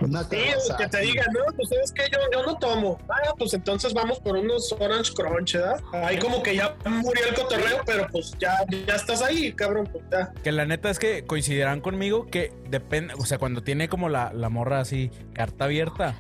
[0.01, 0.38] Una Sí,
[0.77, 2.99] que te diga, no, pues es que yo, yo no tomo.
[3.10, 5.79] Ah, pues entonces vamos por unos Orange Crunch, ¿verdad?
[5.93, 10.03] Ahí como que ya murió el cotorreo, pero pues ya, ya estás ahí, cabrón, pues
[10.12, 10.34] ya.
[10.43, 14.34] Que la neta es que coincidirán conmigo que depende, o sea, cuando tiene como la,
[14.34, 16.15] la morra así, carta abierta,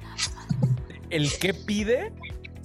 [1.09, 2.13] el que pide,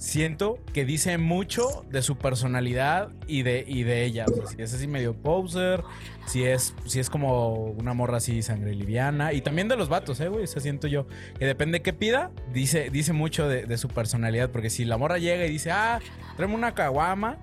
[0.01, 4.25] siento que dice mucho de su personalidad y de, y de ella.
[4.49, 5.83] Si es así medio poser,
[6.25, 10.19] si es, si es como una morra así sangre liviana, y también de los vatos,
[10.19, 11.05] eh, güey, o siento yo,
[11.37, 15.19] que depende qué pida, dice, dice mucho de, de su personalidad, porque si la morra
[15.19, 15.99] llega y dice, ah,
[16.35, 17.37] tráeme una caguama,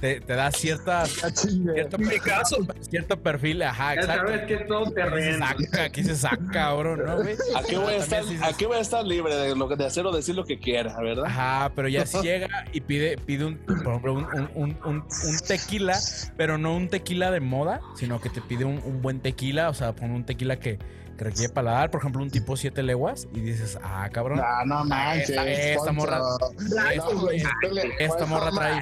[0.00, 1.74] te, te da chingue.
[1.74, 2.56] cierto, caso.
[2.88, 4.26] cierto perfil, ajá, Ya exacto.
[4.28, 5.46] sabes que es todo Aquí se terreno.
[5.46, 7.36] saca, aquí se saca, cabrón, ¿no, güey?
[7.56, 10.06] Aquí voy, a estar, sí aquí voy a estar libre de, lo, que- de hacer
[10.06, 11.24] o decir lo que quiera, ¿verdad?
[11.26, 15.04] Ajá, pero ya si llega y pide, pide un, por ejemplo, un, un- un- un-
[15.04, 15.98] un tequila,
[16.36, 19.74] pero no un tequila de moda, sino que te pide un, un buen tequila, o
[19.74, 20.78] sea, pon un tequila que,
[21.20, 24.84] que requiere paladar, por ejemplo, un tipo siete leguas, y dices, ah, cabrón, No, no
[24.86, 25.28] manches.
[25.28, 26.90] Esta- esta morra- No,
[27.98, 28.80] Esta pues, morra trae-.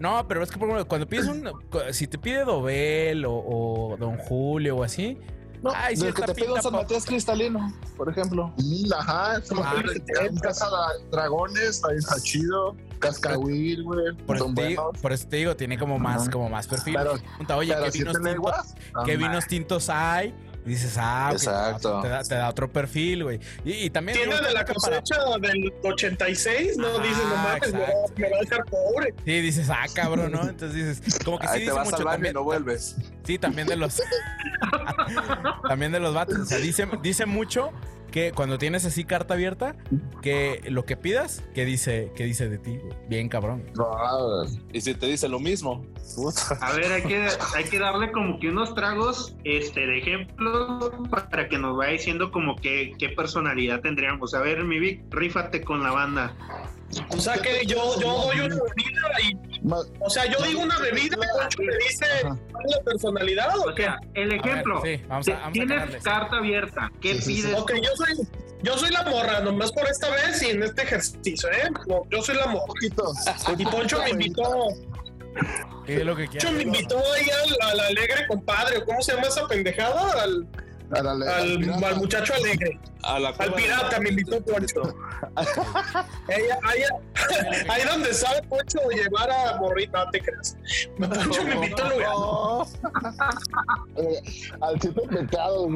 [0.00, 1.50] No, pero es que por ejemplo, cuando pides un.
[1.92, 5.18] Si te pide Dobel o, o Don Julio o así.
[5.62, 8.52] No, ay, sí, que esta te pido San Matías cristalino, por ejemplo.
[8.58, 12.74] Sí, ajá, es como Ah, que en casa de dragones, ahí está chido.
[12.98, 14.14] Cascahuil, güey.
[14.26, 16.30] Por eso, te digo, por eso te digo, tiene como más, Ajá.
[16.30, 16.94] como más perfil.
[16.96, 18.74] Pero, Pregunta, Oye, pero ¿qué vinos, tintos.
[19.04, 20.34] ¿qué no vinos tintos hay?
[20.66, 22.00] Y dices, ah, Exacto.
[22.00, 23.40] Te da, te da otro perfil, güey.
[23.64, 24.16] Y, y también.
[24.16, 27.84] Tiene de la que para- cosecha del 86, no Ah, dices, no mames, me va-
[27.86, 28.12] exacto.
[28.16, 29.14] me va a dejar pobre.
[29.24, 30.48] Sí, dices, ah, cabrón, ¿no?
[30.48, 32.34] Entonces dices, como que sí Ahí te dice vas mucho al baño y también.
[32.34, 32.96] no vuelves.
[33.24, 34.00] Sí, también de los.
[35.68, 36.38] también de los vatos.
[36.38, 37.70] O sea, dice, dice mucho
[38.14, 39.74] que cuando tienes así carta abierta,
[40.22, 42.78] que lo que pidas, que dice, que dice de ti.
[43.08, 43.64] Bien cabrón.
[44.72, 46.56] Y si te dice lo mismo, puta.
[46.60, 51.48] A ver, hay que, hay que darle como que unos tragos este, de ejemplo para
[51.48, 54.32] que nos vaya diciendo como que qué personalidad tendríamos.
[54.32, 56.36] A ver, mi Vic, rífate con la banda.
[57.08, 59.53] O sea que yo, yo doy una bebida y,
[60.00, 62.36] o sea, yo digo una bebida y Poncho me dice Ajá.
[62.68, 63.56] la personalidad.
[63.58, 67.20] O sea, el ejemplo, sí, vamos a- te- vamos a tienes carta abierta, ¿qué Sí,
[67.22, 67.42] sí, sí.
[67.48, 67.60] pides?
[67.60, 68.28] Ok, yo soy,
[68.62, 71.70] yo soy la morra, nomás por esta vez y en este ejercicio, ¿eh?
[71.86, 72.72] No, yo soy la morra.
[73.58, 74.68] Y Poncho me invitó,
[75.86, 79.26] Pide lo que Poncho me invitó ahí al, al alegre compadre, ¿o ¿cómo se llama
[79.28, 80.22] esa pendejada?
[80.22, 80.46] Al,
[80.90, 82.78] Al al, muchacho alegre.
[83.02, 84.82] A la Al pirata me invitó Poncho.
[86.28, 86.82] Ella, ahí,
[87.68, 90.56] ahí donde sabe Poncho llevar a morrita, no te creas.
[90.98, 92.66] Poncho me invitó al lugar.
[93.96, 94.22] Eh,
[94.60, 95.68] al siete pecados.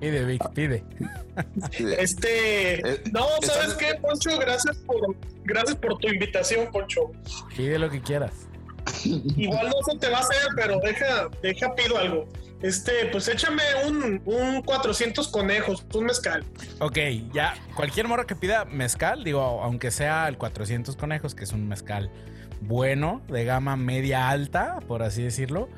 [0.00, 0.84] Pide, Vic, pide.
[1.98, 4.38] Este, Eh, no, ¿sabes qué, Poncho?
[4.38, 7.10] Gracias por, gracias por tu invitación, Poncho.
[7.56, 8.48] Pide lo que quieras.
[9.04, 12.28] Igual no se te va a hacer, pero deja, deja, pido algo.
[12.62, 16.44] Este, pues échame un, un 400 conejos, un mezcal.
[16.80, 16.98] Ok,
[17.32, 21.68] ya, cualquier morra que pida mezcal, digo, aunque sea el 400 conejos, que es un
[21.68, 22.10] mezcal
[22.60, 25.68] bueno, de gama media alta, por así decirlo.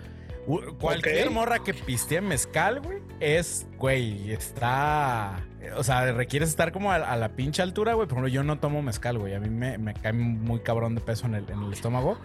[0.79, 5.45] Cualquier morra que pistee mezcal, güey, es, güey, está.
[5.77, 8.09] O sea, requieres estar como a, a la pinche altura, güey.
[8.09, 9.35] Por ejemplo, yo no tomo mezcal, güey.
[9.35, 12.19] A mí me, me cae muy cabrón de peso en el, en el estómago.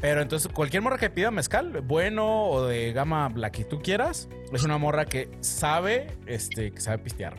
[0.00, 4.28] Pero entonces, cualquier morra que pida mezcal, bueno o de gama la que tú quieras,
[4.52, 7.36] es una morra que sabe, este, que sabe pistear.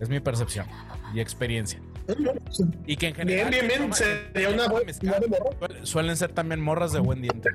[0.00, 0.66] Es mi percepción
[1.14, 1.80] y experiencia.
[2.86, 3.50] Y que en general.
[3.50, 3.82] Bien, bien, bien.
[3.82, 7.50] toma- Sería quien una buena Suelen ser también morras de buen diente.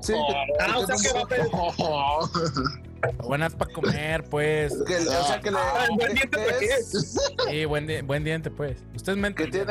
[0.00, 0.12] Sí,
[0.60, 2.83] Ah, o sea que va a pedir.
[3.24, 4.72] Buenas para comer, pues.
[4.86, 5.58] que, o sea, que le.
[5.58, 8.76] Ah, ¿el buen diente qué es- Sí, buen, di- buen diente, pues.
[8.94, 9.66] Usted me que tiene,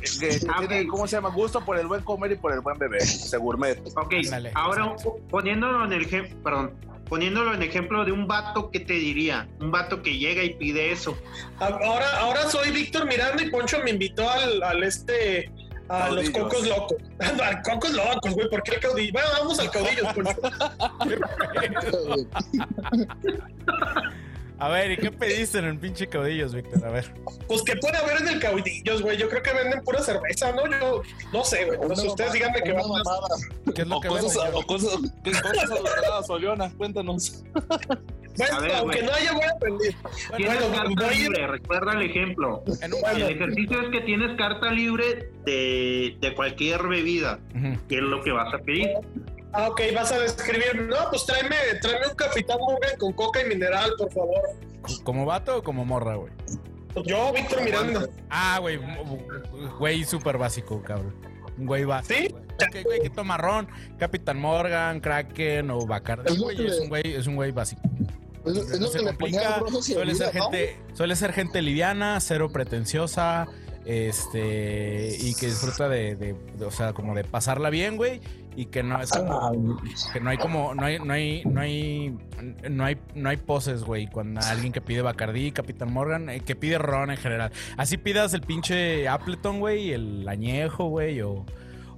[0.00, 0.88] que, que Ah, tiene, ok.
[0.88, 1.30] ¿cómo se llama?
[1.30, 3.02] Gusto por el buen comer y por el buen beber.
[3.02, 3.78] Se gourmet.
[3.96, 4.94] Ok, Ándale, ahora
[5.30, 6.72] poniéndolo en el ejemplo, perdón,
[7.08, 10.92] poniéndolo en ejemplo de un vato que te diría, un vato que llega y pide
[10.92, 11.16] eso.
[11.58, 15.50] Ahora, ahora soy Víctor Miranda y Poncho me invitó al, al este.
[15.88, 16.32] A los Caudillos.
[16.32, 16.98] cocos locos.
[17.42, 18.48] A cocos locos, güey.
[18.50, 19.12] ¿Por qué el caudillo?
[19.12, 20.34] Bueno, vamos al caudillo, Poncho.
[24.60, 26.84] A ver, ¿y qué pediste en el pinche caudillos, Víctor?
[26.84, 27.12] A ver.
[27.46, 29.16] Pues que puede haber en el caudillos, güey.
[29.16, 30.66] Yo creo que venden pura cerveza, ¿no?
[30.68, 31.78] Yo no sé, güey.
[31.88, 33.00] No sé, ustedes díganme que vamos.
[33.04, 33.28] mamada.
[33.74, 34.54] ¿Qué es lo O que cosas, venden?
[34.54, 36.72] o cosas, ¿qué cosas adulteradas, Oliona?
[36.76, 37.44] Cuéntanos.
[38.36, 39.08] Bueno, A ver, aunque güey.
[39.08, 39.94] no haya, voy a aprender.
[40.36, 42.62] Tienes Bueno, carta voy a ir- libre, recuerda el ejemplo.
[42.82, 47.78] En un El ejercicio es que tienes carta libre de, de cualquier bebida, Ujú.
[47.88, 48.88] que es lo que vas a pedir.
[49.52, 50.82] Ah, ok, vas a describir.
[50.88, 54.40] No, pues tráeme, tráeme un Capitán Morgan con coca y mineral, por favor.
[55.04, 56.32] ¿Como vato o como morra, güey?
[56.94, 58.08] Pues yo, Víctor Miranda.
[58.30, 58.78] Ah, güey.
[59.78, 61.14] Güey súper básico, cabrón.
[61.58, 62.14] Un güey básico.
[62.20, 62.28] ¿Sí?
[62.28, 62.42] güey.
[62.44, 66.80] Ok, güey, que toma ron, Capitán Morgan, Kraken o Bacardi, Es güey.
[66.82, 67.82] un güey, es un güey básico.
[68.44, 72.50] Es, es No lo se que complica, suele ser gente, suele ser gente liviana, cero
[72.52, 73.46] pretenciosa,
[73.84, 78.20] este, y que disfruta de, de- de, o sea, como de pasarla bien, güey,
[78.60, 79.78] y que no es como,
[80.12, 82.18] que no hay como, no hay, no hay, no hay,
[82.68, 86.56] no hay, no hay poses, güey, cuando alguien que pide Bacardí, Capitán Morgan, eh, que
[86.56, 87.52] pide ron en general.
[87.76, 91.46] Así pidas el pinche Appleton, güey, el añejo, güey, o,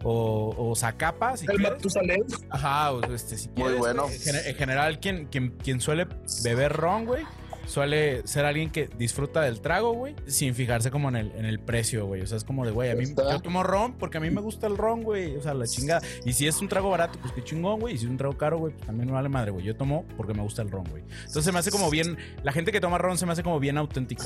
[0.03, 1.73] o, o Zacapa, si El quieres.
[1.79, 2.23] Matusalén.
[2.51, 4.05] Ajá, o este, si Muy quieres, bueno.
[4.07, 6.07] En, gener- en general, quien, quien, quien suele
[6.45, 7.25] beber ron, güey,
[7.71, 11.61] suele ser alguien que disfruta del trago, güey, sin fijarse como en el, en el
[11.61, 12.21] precio, güey.
[12.23, 13.31] O sea, es como de, güey, a mí Está.
[13.31, 15.37] yo tomo ron porque a mí me gusta el ron, güey.
[15.37, 16.03] O sea, la chingada.
[16.25, 17.95] Y si es un trago barato, pues qué chingón, güey.
[17.95, 19.65] Y si es un trago caro, güey, pues también me vale madre, güey.
[19.65, 21.05] Yo tomo porque me gusta el ron, güey.
[21.21, 23.61] Entonces se me hace como bien, la gente que toma ron se me hace como
[23.61, 24.25] bien auténtica.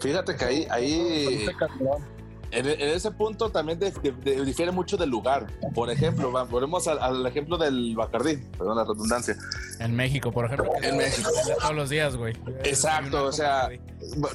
[0.00, 1.52] Fíjate que ahí, ahí Este.
[2.50, 5.46] En, en ese punto también de- de- de- difiere mucho del lugar.
[5.74, 9.36] Por ejemplo, va, volvemos al, al ejemplo del Bacardí, perdón la redundancia.
[9.78, 10.70] En México, por ejemplo.
[10.82, 11.30] En México.
[11.60, 12.34] Todos los días, güey.
[12.64, 13.68] Exacto, o sea,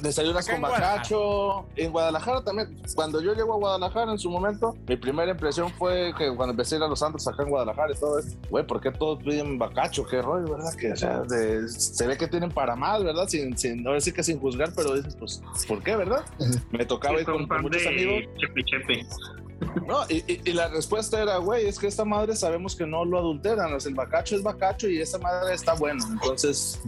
[0.02, 1.66] Desayunas Acá con bacacho.
[1.76, 2.76] En Guadalajara también.
[2.94, 6.74] Cuando yo llego a Guadalajara en su momento, mi primera impresión fue que cuando empecé
[6.74, 9.22] a ir a los santos acá en Guadalajara y todo eso, güey, ¿por qué todos
[9.22, 10.04] piden bacacho?
[10.06, 10.74] Qué rollo, ¿verdad?
[10.74, 13.26] Que, o sea, de- se ve que tienen para más, ¿verdad?
[13.28, 16.24] Sin, sin, no decir que sin juzgar, pero dices, pues, ¿por qué, verdad?
[16.70, 18.34] Me tocaba ir con, con muchos de amigos.
[18.38, 19.06] Chepe Chepe.
[19.86, 23.04] No, y, y- y la respuesta era, güey, es que esta madre sabemos que no
[23.04, 23.70] lo adulteran.
[23.84, 26.04] el bacacho es bacacho y esa madre está bueno.
[26.12, 26.80] Entonces,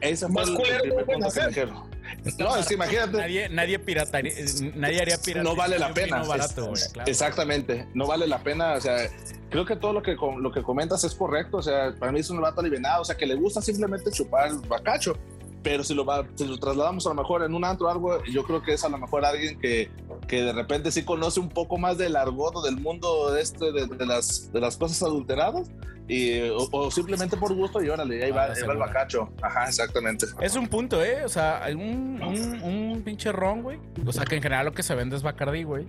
[0.00, 1.48] ese fue Más el, primer no pueden punto que me hacer.
[1.48, 1.96] dijeron.
[2.38, 3.16] No, es que imagínate.
[3.16, 4.32] Nadie, nadie pirataría,
[4.74, 5.42] nadie haría piratería.
[5.42, 6.22] no vale la pena.
[6.24, 7.10] barato, Es- claro.
[7.10, 8.74] Exactamente, no vale la pena.
[8.74, 9.08] O sea,
[9.50, 11.58] creo que todo lo que, lo que comentas es correcto.
[11.58, 14.48] O sea, para mí es un vato alivianado, o sea, que le gusta simplemente chupar
[14.48, 15.16] el bacacho.
[15.66, 18.22] Pero si lo, va, si lo trasladamos a lo mejor en un antro o algo,
[18.26, 19.90] yo creo que es a lo mejor alguien que,
[20.28, 23.88] que de repente sí conoce un poco más del argot o del mundo este de,
[23.88, 25.68] de las, de las cosas adulteradas.
[26.06, 29.28] Y, o, o simplemente por gusto y órale, ahí va, Ah, ahí va el bacacho.
[29.42, 30.26] Ajá, exactamente.
[30.40, 31.24] Es un punto, ¿eh?
[31.24, 33.80] O sea, hay un, un, un pinche ron, güey.
[34.06, 35.88] O sea, que en general lo que se vende es Bacardi, güey.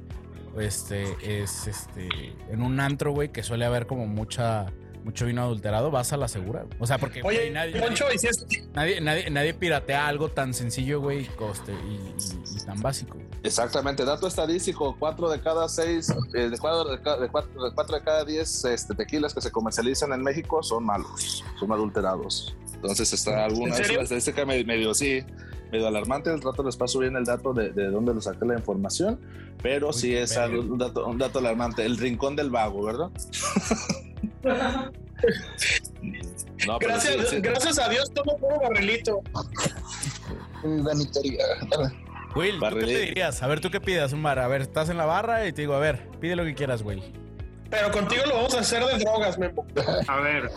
[0.60, 2.10] Este, es este,
[2.50, 4.74] en un antro, güey, que suele haber como mucha,
[5.08, 6.64] mucho vino adulterado, vas a la segura.
[6.64, 6.78] güey.
[6.80, 10.30] O sea, porque güey, Oye, nadie, Poncho, y si es, nadie, nadie, nadie piratea algo
[10.30, 13.18] tan sencillo, güey, y coste, y, y- y tan básico.
[13.44, 18.04] Exactamente, dato estadístico, cuatro de cada seis, eh, de, cuatro de, cuatro, de cuatro de
[18.04, 22.56] cada diez este, tequilas que se comercializan en México son malos, son adulterados.
[22.76, 23.94] Entonces está alguna ¿En es serio?
[24.00, 25.24] una estadística medio, medio sí,
[25.72, 26.32] medio alarmante.
[26.32, 29.20] El rato les paso bien el dato de, de dónde lo saqué la información,
[29.64, 31.86] pero sí es un dato, un dato alarmante.
[31.86, 33.10] El rincón del vago, ¿verdad?
[36.66, 37.40] No, pero sí, gracias, sí.
[37.42, 39.22] gracias a Dios tomo puro barrilito.
[40.64, 41.44] Danitería.
[42.36, 42.96] Will, ¿tú qué Barrilín.
[42.96, 43.42] pedirías?
[43.42, 44.40] A ver, ¿tú qué pidas, un bar?
[44.40, 46.84] A ver, estás en la barra y te digo, a ver, pide lo que quieras,
[46.84, 47.02] güey.
[47.70, 49.66] Pero contigo lo vamos a hacer de drogas, Memo.
[50.08, 50.50] A ver,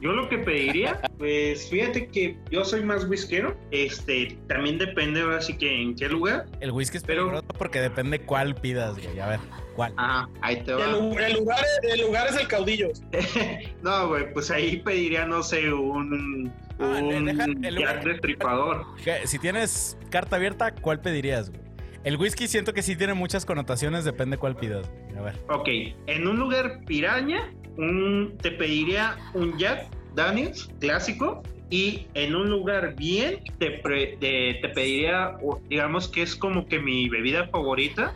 [0.00, 3.56] yo lo que pediría, pues fíjate que yo soy más whiskero.
[3.70, 6.46] Este, también depende ahora sí que en qué lugar.
[6.60, 9.18] El whisky es Pero- porque depende cuál pidas, güey.
[9.20, 9.40] A ver.
[9.74, 9.92] ¿Cuál?
[9.96, 10.84] Ajá, ahí te va.
[10.84, 10.92] el
[11.34, 12.88] lugar, el lugar es el caudillo.
[13.82, 19.26] no, güey, pues ahí pediría, no sé, un, Ah, un deja- el.
[19.28, 21.62] Si tienes carta abierta, ¿cuál pedirías, güey?
[22.04, 24.90] El whisky siento que sí tiene muchas connotaciones, depende cuál pidas.
[25.08, 25.18] güey.
[25.18, 25.38] A ver.
[25.48, 25.68] Ok,
[26.06, 31.42] en un lugar piraña, un, te pediría un Jack Daniels clásico.
[31.70, 35.36] Y en un lugar bien, te, pre- te- te pediría,
[35.68, 38.14] digamos que es como que mi bebida favorita,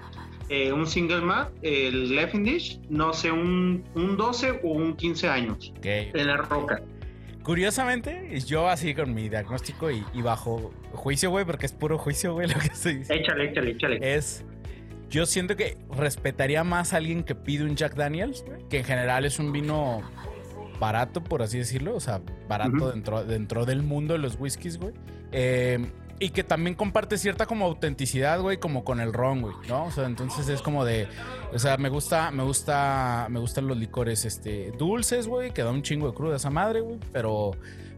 [0.48, 5.72] eh, un single malt, el Leffendish, no sé, un, un 12 o un 15 años
[5.78, 5.86] Ok.
[5.86, 6.82] en la roca.
[7.42, 12.34] Curiosamente, yo así con mi diagnóstico y, y bajo juicio, güey, porque es puro juicio,
[12.34, 13.24] güey, lo que estoy diciendo.
[13.24, 13.98] Échale, échale, échale.
[14.16, 14.44] Es.
[15.08, 19.24] Yo siento que respetaría más a alguien que pide un Jack Daniels, que en general
[19.24, 20.02] es un vino
[20.78, 24.92] barato, por así decirlo, o sea, barato dentro, dentro del mundo de los whiskies, güey.
[25.32, 25.78] Eh,
[26.20, 29.84] y que también comparte cierta como autenticidad, güey, como con el ron, güey, ¿no?
[29.84, 31.08] O sea, entonces es como de,
[31.52, 35.70] o sea, me gusta, me gusta, me gustan los licores, este, dulces, güey, que da
[35.70, 37.52] un chingo de cruda esa madre, güey, pero,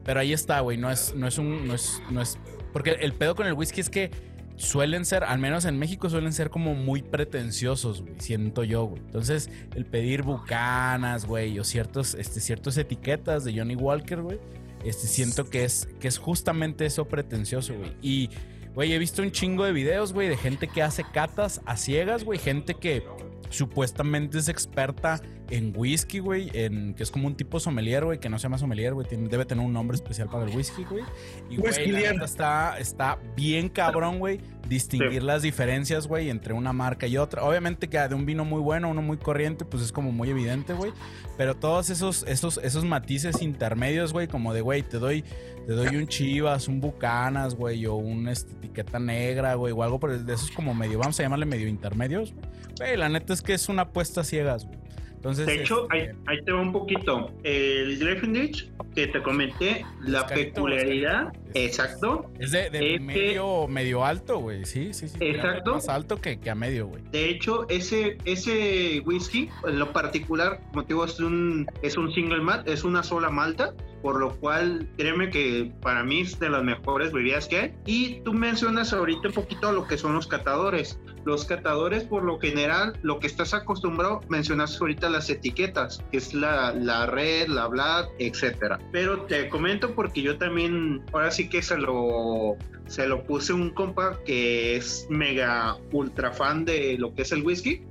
[0.05, 2.39] pero ahí está, güey, no es, no es un, no es, no es,
[2.73, 4.11] porque el pedo con el whisky es que
[4.57, 9.01] suelen ser, al menos en México, suelen ser como muy pretenciosos, güey, siento yo, güey.
[9.01, 14.39] Entonces, el pedir bucanas, güey, o ciertos, este, ciertas etiquetas de Johnny Walker, güey,
[14.85, 17.93] este, siento que es, que es justamente eso pretencioso, güey.
[18.03, 18.31] Y,
[18.75, 22.25] güey, he visto un chingo de videos, güey, de gente que hace catas a ciegas,
[22.25, 23.03] güey, gente que
[23.49, 28.29] supuestamente es experta en whisky, güey, en que es como un tipo sommelier, güey, que
[28.29, 31.03] no se llama sommelier, güey, tiene- debe tener un nombre especial para el whisky, güey.
[31.51, 32.13] Y, güey, la Whiskilier.
[32.15, 37.43] neta está, está bien cabrón, güey, distinguir las diferencias, güey, entre una marca y otra.
[37.43, 40.73] Obviamente que de un vino muy bueno, uno muy corriente, pues es como muy evidente,
[40.73, 40.93] güey.
[41.37, 45.25] Pero todos esos, esos, esos matices intermedios, güey, como de, güey, te doy,
[45.67, 50.01] te doy un Chivas, un Bucanas, güey, o una este, etiqueta negra, güey, o algo
[50.01, 52.33] por el- de esos como medio, vamos a llamarle medio intermedios,
[52.79, 52.97] güey.
[52.97, 54.79] La neta es que es una apuesta ciegas, güey.
[55.15, 57.31] Entonces, De hecho, este, ahí, ahí te va un poquito.
[57.43, 61.31] El Gleffendich que te comenté, la carito, peculiaridad.
[61.55, 62.31] Exacto.
[62.39, 65.17] es de, de es que- medio, medio alto, güey, sí, sí, sí.
[65.21, 65.75] Exacto.
[65.75, 67.03] Más alto que, que a medio, güey.
[67.11, 72.13] De hecho, ese, ese whisky, en lo particular, como te digo, es un, es un
[72.13, 76.49] single malt, es una sola malta, por lo cual créeme que para mí es de
[76.49, 77.75] las mejores bebidas que hay.
[77.85, 80.99] Y tú mencionas ahorita un poquito lo que son los catadores.
[81.27, 86.33] Los catadores, por lo general, lo que estás acostumbrado, mencionaste ahorita las etiquetas, que es
[86.33, 88.79] la, la red, la black, etcétera.
[88.91, 93.71] Pero te comento porque yo también, ahora sí que se lo, se lo puse un
[93.71, 97.83] compa que es mega ultra fan de lo que es el whisky.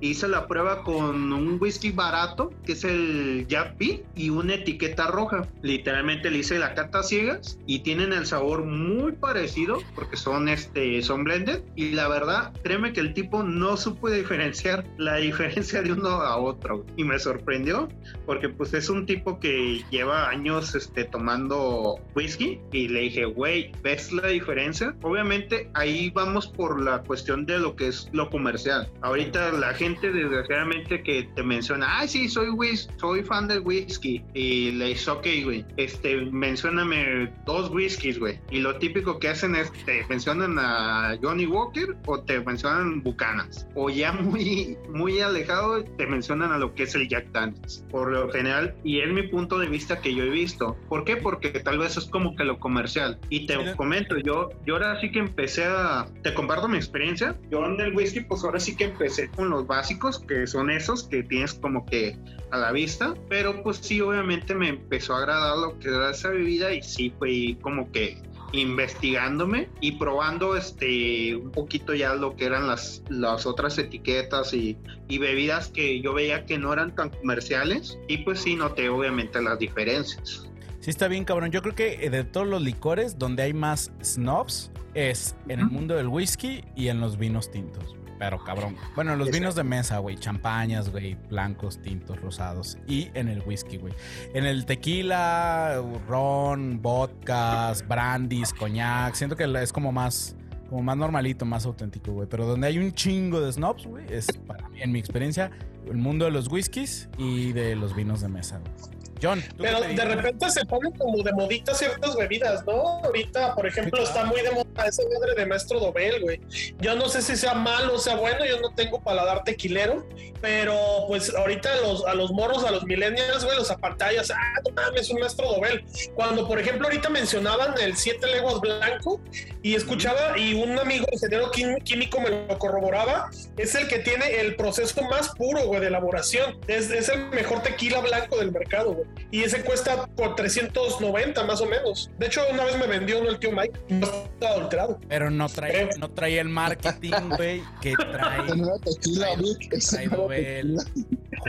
[0.00, 3.74] Hice la prueba con un whisky barato, que es el Jack
[4.14, 5.48] y una etiqueta roja.
[5.62, 11.02] Literalmente le hice la cata ciegas y tienen el sabor muy parecido porque son, este,
[11.02, 11.62] son blended.
[11.74, 16.36] Y la verdad, créeme que el tipo no supo diferenciar la diferencia de uno a
[16.36, 16.84] otro.
[16.96, 17.88] Y me sorprendió
[18.26, 23.72] porque pues es un tipo que lleva años este, tomando whisky y le dije, güey,
[23.82, 24.94] ¿ves la diferencia?
[25.02, 28.88] Obviamente ahí vamos por la cuestión de lo que es lo comercial.
[29.02, 34.22] Ahorita la gente desgraciadamente que te menciona, ay sí, soy whis soy fan del whisky
[34.34, 38.38] y le dices, ok, güey, este, mencióname dos whiskies, güey.
[38.50, 43.66] Y lo típico que hacen es, te mencionan a Johnny Walker o te mencionan Bucanas.
[43.74, 47.84] O ya muy, muy alejado, te mencionan a lo que es el Jack Daniels.
[47.90, 50.76] Por lo general, y es mi punto de vista que yo he visto.
[50.88, 51.16] ¿Por qué?
[51.16, 53.18] Porque tal vez es como que lo comercial.
[53.28, 53.76] Y te Mira.
[53.76, 57.36] comento, yo, yo ahora sí que empecé a, te comparto mi experiencia.
[57.50, 61.04] Yo en el whisky, pues ahora sí que empecé con los básicos, que son esos
[61.04, 62.16] que tienes como que
[62.50, 66.30] a la vista, pero pues sí, obviamente me empezó a agradar lo que era esa
[66.30, 68.22] bebida y sí fui como que
[68.52, 74.78] investigándome y probando este un poquito ya lo que eran las, las otras etiquetas y,
[75.08, 79.42] y bebidas que yo veía que no eran tan comerciales y pues sí noté obviamente
[79.42, 80.48] las diferencias.
[80.78, 81.50] Sí, está bien, cabrón.
[81.50, 85.66] Yo creo que eh, de todos los licores, donde hay más snobs es en el
[85.66, 87.96] mundo del whisky y en los vinos tintos.
[88.18, 88.76] Pero cabrón.
[88.94, 90.16] Bueno, en los vinos de mesa, güey.
[90.16, 91.16] Champañas, güey.
[91.28, 92.78] Blancos, tintos, rosados.
[92.86, 93.92] Y en el whisky, güey.
[94.34, 99.14] En el tequila, ron, vodkas, brandis, coñac.
[99.14, 100.36] Siento que es como más.
[100.68, 102.26] Como más normalito, más auténtico, güey.
[102.28, 105.50] Pero donde hay un chingo de snobs, güey, es para mí, en mi experiencia,
[105.86, 108.93] el mundo de los whiskies y de los vinos de mesa, güey.
[109.24, 113.00] John, ¿tú Pero de repente se ponen como de modita ciertas bebidas, ¿no?
[113.04, 116.40] Ahorita, por ejemplo, Sí, está muy de moda ese madre de maestro Dobel, güey.
[116.80, 120.06] Yo no sé si sea malo o sea bueno, yo no tengo paladar tequilero,
[120.40, 124.60] pero pues ahorita a los, a los moros, a los millennials, güey, los apantallas, ah,
[124.66, 125.84] no mames, un maestro Dobel.
[126.14, 129.20] Cuando, por ejemplo, ahorita mencionaban el siete leguas blanco
[129.62, 134.56] y escuchaba y un amigo ingeniero químico me lo corroboraba, es el que tiene el
[134.56, 136.58] proceso más puro, güey, de elaboración.
[136.66, 139.06] Es, es el mejor tequila blanco del mercado, güey.
[139.30, 142.10] Y ese cuesta por 390 más o menos.
[142.18, 145.00] De hecho, una vez me vendió uno el tío Mike, no está adulterado.
[145.08, 145.88] Pero no trae, Creo.
[145.98, 148.42] no trae el marketing, güey, que trae,
[148.84, 149.28] tequila,
[149.72, 150.84] ese trae tequila.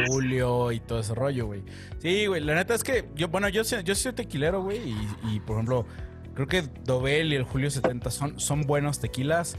[0.08, 1.64] Julio y todo ese rollo, güey.
[2.00, 4.96] Sí, güey, la neta es que yo, bueno, yo, yo soy tequilero, güey, y,
[5.32, 5.86] y, por ejemplo,
[6.34, 9.58] creo que Dobel y el Julio 70 son, son buenos tequilas.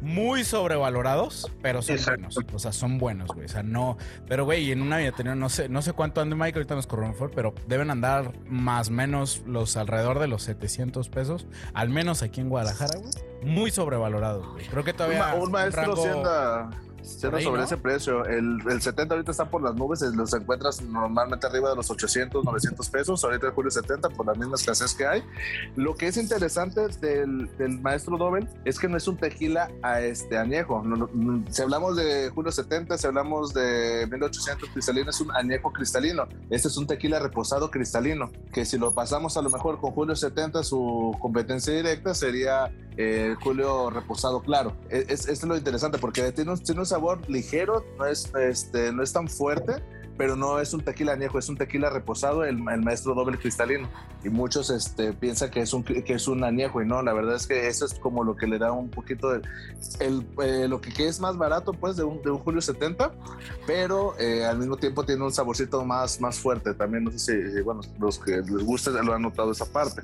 [0.00, 2.20] Muy sobrevalorados, pero son Exacto.
[2.34, 2.38] buenos.
[2.54, 3.46] O sea, son buenos, güey.
[3.46, 3.96] O sea, no.
[4.28, 7.16] Pero, güey, en una tenía no sé, no sé cuánto ande Mike, ahorita nos corremos
[7.16, 11.46] por, pero deben andar más o menos los alrededor de los 700 pesos.
[11.72, 13.12] Al menos aquí en Guadalajara, güey.
[13.42, 14.66] Muy sobrevalorados, güey.
[14.66, 15.18] Creo que Un, todavía.
[15.20, 16.70] ma- un maestro rango- anda,
[17.04, 17.64] ahí, sobre ¿no?
[17.64, 18.24] ese precio.
[18.24, 22.44] El, el 70 ahorita está por las nubes, los encuentras normalmente arriba de los 800,
[22.44, 23.24] 900 pesos.
[23.24, 25.22] Ahorita el julio 70 por la misma escasez que hay.
[25.76, 30.00] Lo que es interesante del, del maestro Dobel es que no es un tequila a
[30.00, 30.82] este añejo.
[30.82, 35.30] No, no, no, si hablamos de julio 70, si hablamos de 1800 cristalino, es un
[35.32, 36.26] añejo cristalino.
[36.50, 40.16] Este es un tequila reposado cristalino, que si lo pasamos a lo mejor con julio
[40.16, 44.76] 70, su competencia directa sería eh, Julio reposado claro.
[44.88, 49.02] Es, es, es lo interesante porque tiene tiene un sabor ligero, no es, este, no
[49.02, 49.82] es tan fuerte,
[50.16, 53.88] pero no es un tequila añejo, es un tequila reposado, el, el maestro doble cristalino.
[54.24, 57.36] Y muchos este, piensan que es, un, que es un añejo y no, la verdad
[57.36, 59.42] es que eso es como lo que le da un poquito de...
[60.00, 63.12] El, eh, lo que, que es más barato pues de un, de un Julio 70,
[63.66, 66.72] pero eh, al mismo tiempo tiene un saborcito más, más fuerte.
[66.74, 70.02] También no sé si, bueno, los que les gusta lo han notado esa parte.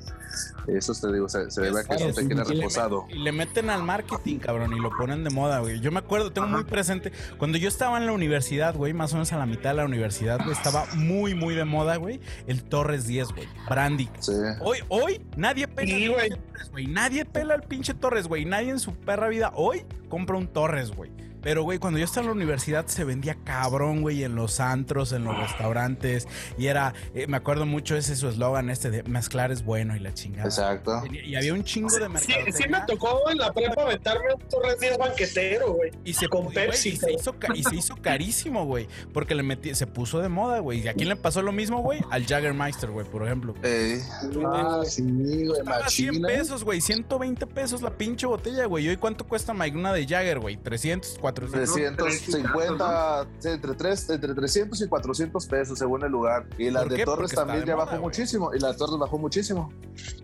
[0.66, 3.04] Eso te digo, se, se ve que es un tequila Y le, reposado.
[3.06, 5.80] met- y le meten al marketing, cabrón, y lo ponen de moda, güey.
[5.80, 9.16] Yo me acuerdo, tengo muy presente, cuando yo estaba en la universidad, güey, más o
[9.16, 9.99] menos a la mitad de la universidad,
[10.38, 14.09] güey, estaba muy, muy de moda, güey, el Torres 10, güey, Brandy.
[14.20, 14.32] Sí.
[14.61, 16.86] Hoy, hoy, nadie pela Sí, pinche Torres, güey.
[16.86, 18.44] Nadie pela al pinche Torres, güey.
[18.44, 21.11] Nadie en su perra vida hoy compra un Torres, güey.
[21.43, 25.12] Pero, güey, cuando yo estaba en la universidad se vendía cabrón, güey, en los antros,
[25.12, 26.28] en los restaurantes.
[26.59, 30.01] Y era, eh, me acuerdo mucho ese su eslogan este de mezclar es bueno y
[30.01, 30.45] la chingada.
[30.49, 31.03] Exacto.
[31.11, 32.53] Y había un chingo de Sí, mercadotecnia.
[32.53, 35.91] sí me tocó en la prepa aventarme un Torres 10 banquetero, güey.
[36.05, 38.86] Y se, Con Pepsi, y se hizo, ca- y se hizo carísimo, güey.
[39.12, 40.80] Porque le metí, se puso de moda, güey.
[40.84, 42.01] ¿Y a quién le pasó lo mismo, güey?
[42.11, 43.55] Al Jaggermeister, güey, por ejemplo.
[43.62, 44.01] Eh,
[44.45, 46.28] Ah, sí, güey, Estaba 100 machina.
[46.28, 46.80] pesos, güey.
[46.80, 48.84] 120 pesos la pinche botella, güey.
[48.86, 50.57] ¿Y hoy cuánto cuesta Mike una de Jagger, güey?
[50.57, 51.29] 300, 400.
[51.32, 56.46] 350, sí, entre, tres, entre 300 y 400 pesos según el lugar.
[56.58, 57.04] Y la ¿Por de qué?
[57.04, 58.54] Torres Porque también ya moda, bajó muchísimo.
[58.54, 59.72] Y la de Torres bajó muchísimo.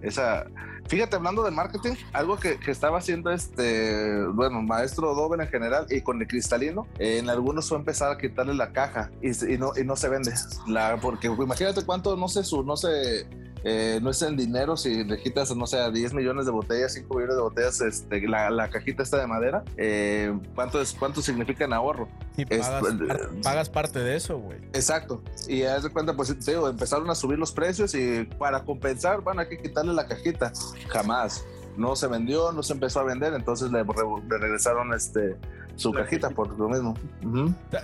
[0.03, 0.45] Esa,
[0.89, 5.87] fíjate, hablando de marketing, algo que, que estaba haciendo este, bueno, maestro Dover en general
[5.91, 9.59] y con el cristalino, en algunos fue empezar a quitarle la caja y, se- y
[9.59, 10.33] no, y no se vende.
[10.67, 13.27] La, porque imagínate cuánto, no su, no sé,
[13.69, 16.93] eh, no es en dinero si le quitas, no sé, a 10 millones de botellas,
[16.95, 21.21] 5 millones de botellas, este, la, la cajita esta de madera, eh, ¿cuánto, es, ¿cuánto
[21.21, 22.09] significa en ahorro?
[22.37, 24.59] Y Es- pagas, par- pagas parte de eso, güey.
[24.73, 25.21] Exacto.
[25.49, 29.21] Y haz de cuenta, pues te digo, empezaron a subir los precios y para compensar,
[29.37, 30.53] hay que quitarle la cajita.
[30.89, 31.45] Jamás.
[31.77, 33.93] No se vendió, no se empezó a vender, entonces le, re-
[34.31, 35.37] le regresaron este
[35.77, 36.95] su cajita por lo mismo.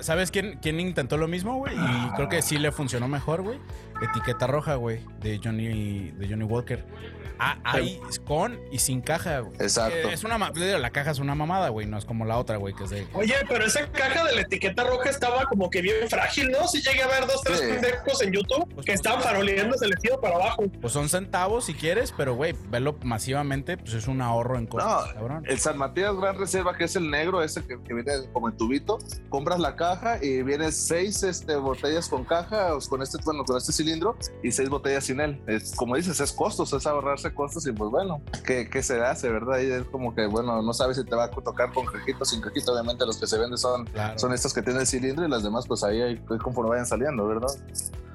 [0.00, 1.74] ¿Sabes quién, quién intentó lo mismo, güey?
[1.76, 3.58] Y creo que sí le funcionó mejor, güey.
[4.02, 6.84] Etiqueta roja, güey, de Johnny, de Johnny Walker.
[7.44, 9.54] Ah, ahí con y sin caja, güey.
[9.58, 10.08] Exacto.
[10.10, 11.86] Es una, la caja es una mamada, güey.
[11.86, 13.06] No es como la otra, güey, que es de.
[13.14, 16.68] Oye, pero esa caja de la etiqueta roja estaba como que bien frágil, ¿no?
[16.68, 17.66] Si llegué a ver dos, tres Sí.
[17.66, 20.64] pendejos en YouTube que estaban faroleando, se les iba para abajo.
[20.80, 25.08] Pues son centavos si quieres, pero, güey, verlo masivamente, pues es un ahorro en cosas,
[25.08, 25.44] No, cabrón.
[25.48, 28.56] El San Matías Gran Reserva, que es el negro, ese que, que viene como en
[28.56, 33.44] tubito, compras la caja y vienen seis este, botellas con caja, o con este, bueno,
[33.44, 35.40] con este cilindro, y seis botellas sin él.
[35.48, 39.28] Es, como dices, es costos, es ahorrarse costos, y pues bueno, ¿qué, qué se hace,
[39.30, 39.58] verdad?
[39.60, 42.40] Y es como que, bueno, no sabes si te va a tocar con cajito sin
[42.40, 44.18] cajito, obviamente los que se venden son, Claro.
[44.18, 47.26] son estos que tienen el cilindro y las demás, pues ahí, ahí conforme vayan saliendo,
[47.26, 47.48] ¿verdad?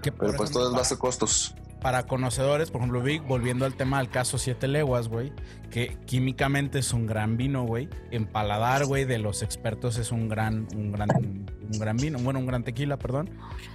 [0.01, 1.53] Pero pues todo es base costos.
[1.81, 5.31] Para conocedores, por ejemplo, Vic, volviendo al tema del caso Siete Leguas, güey,
[5.69, 7.89] que químicamente es un gran vino, güey.
[8.11, 12.39] En paladar, güey, de los expertos es un gran, un gran, un gran vino, bueno,
[12.39, 13.29] un gran tequila, perdón.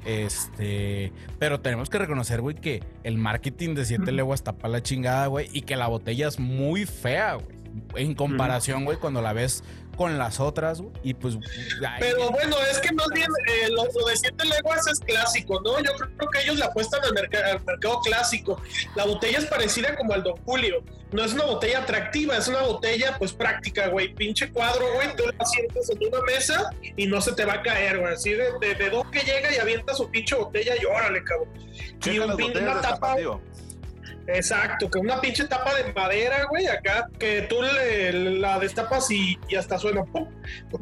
[0.05, 5.27] Este, pero tenemos que reconocer, güey, que el marketing de Siete Leguas tapa la chingada,
[5.27, 7.52] güey, y que la botella es muy fea, güey.
[7.97, 9.63] En comparación, güey, cuando la ves
[9.97, 11.37] con las otras, güey, y pues...
[11.87, 15.61] ay, Pero bueno, es que más bien eh, lo, lo de siete leguas es clásico,
[15.63, 15.79] ¿no?
[15.81, 18.61] Yo creo que ellos le apuestan al, merca- al mercado clásico.
[18.97, 20.83] La botella es parecida como al Don Julio.
[21.13, 24.15] No es una botella atractiva, es una botella pues práctica, güey.
[24.15, 25.15] Pinche cuadro, güey.
[25.15, 28.15] Tú la sientas en una mesa y no se te va a caer, güey.
[28.15, 31.51] Así de, de, de don que llega y avienta su pinche botella y órale, cabrón.
[32.07, 33.15] Y un una tapa.
[34.27, 39.39] Exacto, que una pinche tapa de madera, güey, acá, que tú le, la destapas y,
[39.49, 40.29] y hasta suena ¡pum!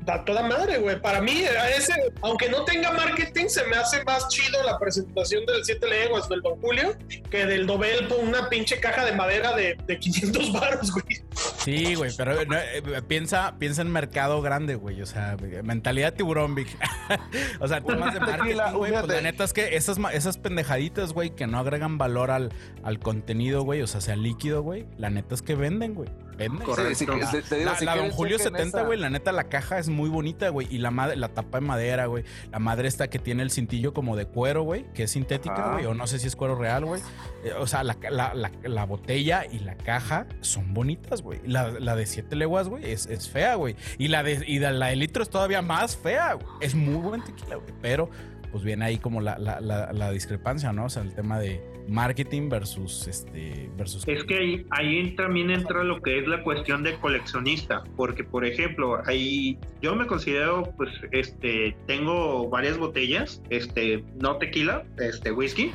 [0.07, 1.01] A toda madre, güey.
[1.01, 5.47] Para mí, a ese, aunque no tenga marketing, se me hace más chido la presentación
[5.47, 6.97] del Siete Leguas del Don Julio
[7.31, 11.23] que del Dobel por una pinche caja de madera de, de 500 baros, güey.
[11.65, 15.01] Sí, güey, pero no, eh, piensa, piensa en mercado grande, güey.
[15.03, 16.69] O sea, mentalidad tiburón, Vic.
[17.61, 18.93] o sea, temas de marketing, güey.
[18.93, 22.53] Pues la neta es que esas, ma- esas pendejaditas, güey, que no agregan valor al,
[22.83, 23.83] al contenido, güey.
[23.83, 24.87] O sea, sea líquido, güey.
[24.99, 26.09] La neta es que venden, güey.
[26.37, 26.67] Venden.
[26.75, 28.87] Sí, sí, que- te- te digo, La, si la Don Julio chequen 70, esa.
[28.87, 30.67] güey, la neta la caja es muy bonita, güey.
[30.71, 32.25] Y la madre, la tapa de madera, güey.
[32.51, 35.85] La madre esta que tiene el cintillo como de cuero, güey, que es sintética, güey.
[35.85, 37.03] O no sé si es cuero real, güey.
[37.45, 41.41] Eh, o sea, la, la- la- la botella y la caja son bonitas, güey.
[41.47, 43.77] La, la de 7 leguas, güey, es, es fea, güey.
[43.99, 46.47] Y la de, y de- la de litro es todavía más fea, güey.
[46.61, 47.75] Es muy buen tequila, güey.
[47.83, 48.09] Pero,
[48.51, 50.87] pues viene ahí como la, la- la- la discrepancia, ¿no?
[50.87, 53.71] O sea, el tema de marketing versus este.
[53.77, 54.07] versus.
[54.07, 58.45] Es que ahí, ahí también entra lo que es la cuestión de coleccionista, porque por
[58.45, 65.73] ejemplo, ahí yo me considero, pues, este, tengo varias botellas, este, no tequila, este, whisky,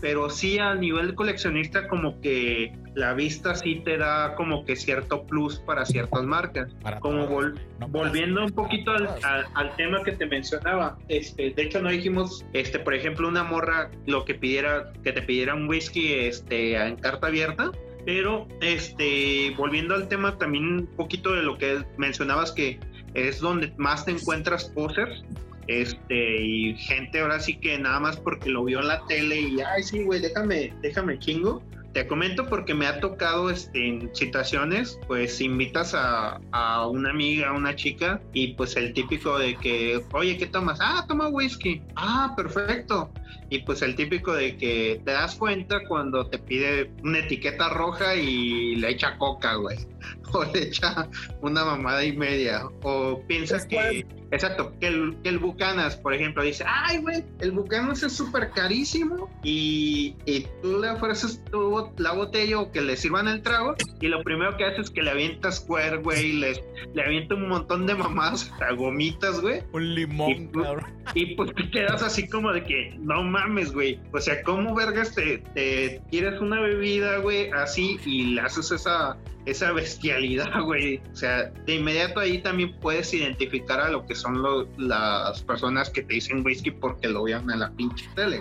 [0.00, 5.24] pero sí a nivel coleccionista como que la vista sí te da como que cierto
[5.24, 6.72] plus para ciertas marcas.
[6.82, 11.50] para Como vol- no volviendo un poquito al, al- al tema que te mencionaba, este,
[11.50, 15.54] de hecho no dijimos, este, por ejemplo, una morra lo que pidiera, que te pidiera
[15.54, 17.70] un whisky, este, en carta abierta,
[18.06, 22.80] pero, este, volviendo al tema también un poquito de lo que mencionabas que
[23.14, 25.22] es donde más te encuentras posers,
[25.70, 29.60] este, y gente ahora sí que nada más porque lo vio en la tele y,
[29.60, 31.62] ay, sí, güey, déjame, déjame chingo.
[31.92, 37.48] Te comento porque me ha tocado este, en situaciones, pues invitas a, a una amiga,
[37.48, 40.78] a una chica, y pues el típico de que, oye, ¿qué tomas?
[40.80, 41.82] Ah, toma whisky.
[41.96, 43.12] Ah, perfecto.
[43.48, 48.14] Y pues el típico de que te das cuenta cuando te pide una etiqueta roja
[48.14, 49.78] y le echa coca, güey.
[50.32, 51.08] O le echa
[51.40, 52.62] una mamada y media.
[52.82, 57.24] O piensa Es que, exacto, que el, que el Bucanas, por ejemplo, dice, ay, güey,
[57.40, 62.80] el Bucanas es súper carísimo y, y tú le ofreces tu la botella o que
[62.80, 66.34] le sirvan el trago y lo primero que haces es que le avientas square, güey,
[66.34, 66.62] le,
[66.94, 69.62] le avienta un montón de mamadas, hasta gomitas, güey.
[69.72, 70.86] Un Y limón, tú- cabrón.
[71.14, 73.98] Y pues te quedas así como de que, no mames, güey.
[74.12, 79.16] O sea, ¿cómo vergas te, te quieres una bebida, güey, así y le haces esa,
[79.46, 81.00] esa bestialidad, güey?
[81.12, 84.42] O sea, de inmediato ahí también puedes identificar a lo que son
[84.78, 88.40] las personas que te dicen whisky porque lo vean en la pinche tele.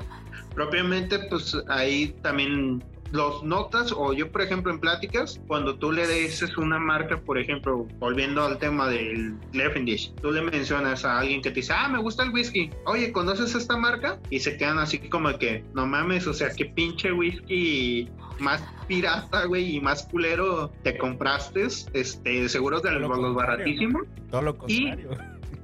[0.55, 6.07] Propiamente, pues ahí también los notas o yo por ejemplo en pláticas cuando tú le
[6.07, 11.41] dices una marca por ejemplo volviendo al tema del Glenfiddich tú le mencionas a alguien
[11.41, 14.19] que te dice ah me gusta el whisky oye ¿conoces esta marca?
[14.29, 18.07] y se quedan así como que no mames o sea qué pinche whisky
[18.39, 24.57] más pirata güey y más culero te compraste este seguros de los, baratísimos Todo lo
[24.57, 25.09] contrario.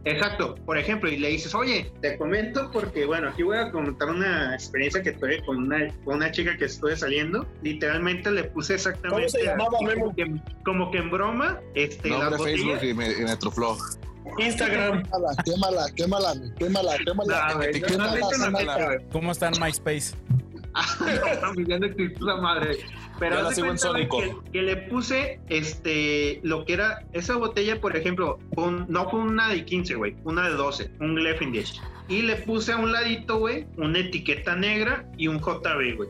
[0.06, 4.10] Exacto, por ejemplo, y le dices, oye, te comento porque, bueno, aquí voy a contar
[4.10, 7.48] una experiencia que tuve con una, con una chica que estuve saliendo.
[7.64, 9.10] Literalmente le puse exactamente.
[9.10, 10.02] ¿Cómo se llamaba, Memo?
[10.04, 12.38] Como que, como que en broma, este, Nombre.
[12.38, 14.46] Facebook y, me, y.
[14.46, 15.04] Instagram.
[15.04, 17.70] Quémala, quémala, quémala, quémala, quémala.
[17.72, 18.86] Quémala, quémala.
[18.86, 18.98] güey.
[19.12, 20.16] ¿Cómo está en MySpace?
[21.86, 22.78] Existe esa madre.
[23.20, 24.20] Pero la de sigo en Sónico.
[24.20, 29.22] que, que le puse este lo que era esa botella, por ejemplo, un- no fue
[29.22, 31.82] una de 15, güey, una de 12, un Glenfiddich.
[32.08, 36.10] Y le puse a un ladito, güey, una etiqueta negra y un JB, güey.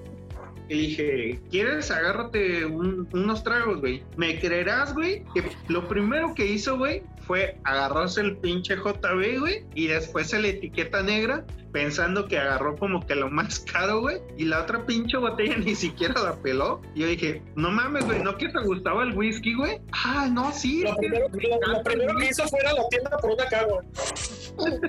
[0.68, 1.92] Y dije, ¿quieres?
[1.92, 4.02] Agárrate un- unos tragos, güey.
[4.18, 5.24] ¿Me creerás, güey?
[5.36, 10.48] Que lo primero que hizo, güey, fue agarrarse el pinche JB, güey, y después la
[10.48, 15.18] etiqueta negra, pensando que agarró como que lo más caro, güey, y la otra pinche
[15.18, 16.82] botella ni siquiera la peló.
[16.94, 19.80] Y yo dije, no mames, güey, ¿no que te gustaba el whisky, güey?
[19.92, 20.84] Ah, no, sí.
[20.84, 23.84] Lo primero, lo- lo que hizo fue ir a la tienda por una cagua.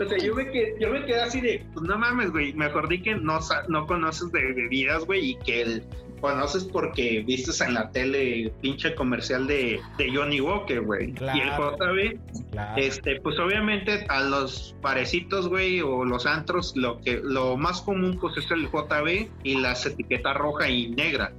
[0.00, 2.88] O sea, yo me quedé, yo me quedé así de, pues no mames, güey, mejor
[2.88, 5.84] di que no, no conoces de bebidas, güey, y que el,
[6.24, 11.12] conoces porque vistes en la tele pinche comercial de, de Johnny Walker, güey.
[11.20, 11.50] Y el.
[11.50, 12.18] JB,
[12.50, 12.80] Claro.
[12.80, 18.16] este, pues obviamente a los parecitos, güey, o los antros, lo que lo más común
[18.18, 21.30] pues es el JB y las etiquetas roja y negra.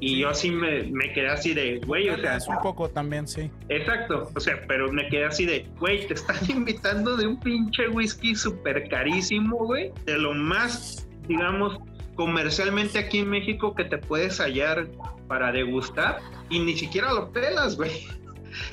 [0.00, 3.28] Y yo sí me, me quedé así de, güey, o sea, Es un poco también,
[3.28, 3.50] sí.
[3.68, 7.88] Exacto, o sea, pero me quedé así de, güey, te están invitando de un pinche
[7.88, 11.78] whisky súper carísimo, güey, de lo más, digamos,
[12.14, 14.88] comercialmente aquí en México que te puedes hallar
[15.28, 18.06] para degustar y ni siquiera lo pelas, güey.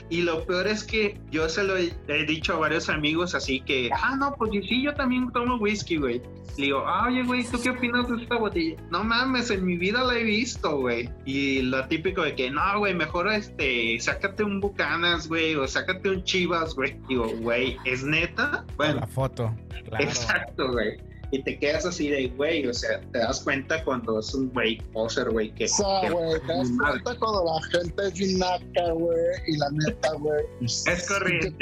[0.09, 3.61] Y lo peor es que yo se lo he, he dicho a varios amigos así
[3.61, 6.21] que, ah, no, pues sí, yo también tomo whisky, güey.
[6.57, 8.75] Le digo, ah, oye, güey, ¿tú qué opinas de esta botella?
[8.91, 11.09] No mames, en mi vida la he visto, güey.
[11.25, 16.09] Y lo típico de que, no, güey, mejor este, sácate un Bucanas, güey, o sácate
[16.09, 16.99] un Chivas, güey.
[17.07, 18.65] Digo, güey, ¿es neta?
[18.75, 19.55] Bueno, La foto.
[19.85, 20.03] Claro.
[20.03, 20.97] exacto, güey.
[21.31, 24.77] Y te quedas así de, güey, o sea, te das cuenta cuando es un güey
[24.91, 25.65] poser, güey, que...
[25.65, 29.17] O sea, que- güey, te das cuenta cuando la gente es bien naca, güey,
[29.47, 30.43] y la neta, güey.
[30.59, 31.55] pues, Es corriente,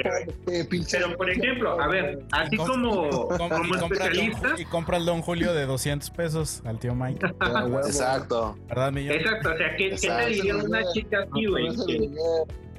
[0.92, 5.54] Pero, por ejemplo, a ver, así como, Com- como especialista, y compra el Don Julio
[5.54, 7.26] de 200 pesos al tío Mike.
[7.86, 8.58] Exacto.
[8.68, 9.16] ¿Verdad, millón?
[9.18, 11.68] exacto, o sea, ¿qué, ¿qué te diría una chica así, güey?
[11.86, 12.10] Que,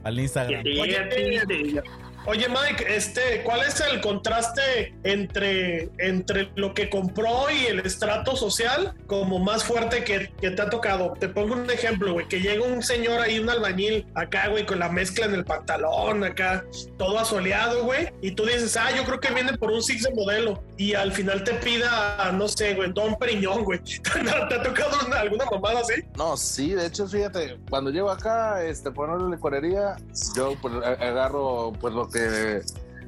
[0.02, 0.62] Al que Instagram.
[0.62, 1.82] te llegue a ti y te diga,
[2.26, 8.36] Oye, Mike, este, ¿cuál es el contraste entre, entre lo que compró y el estrato
[8.36, 11.14] social como más fuerte que, que te ha tocado?
[11.18, 14.80] Te pongo un ejemplo, güey, que llega un señor ahí, un albañil, acá, güey, con
[14.80, 16.64] la mezcla en el pantalón, acá,
[16.98, 20.14] todo asoleado, güey, y tú dices, ah, yo creo que viene por un Six de
[20.14, 23.78] modelo, y al final te pida, no sé, güey, Don Periñón, güey.
[23.84, 26.02] ¿Te ha tocado una- alguna mamada así?
[26.16, 29.96] No, sí, de hecho, fíjate, cuando llego acá, este, por una licorería,
[30.34, 32.62] yo pues, agarro, pues, lo que,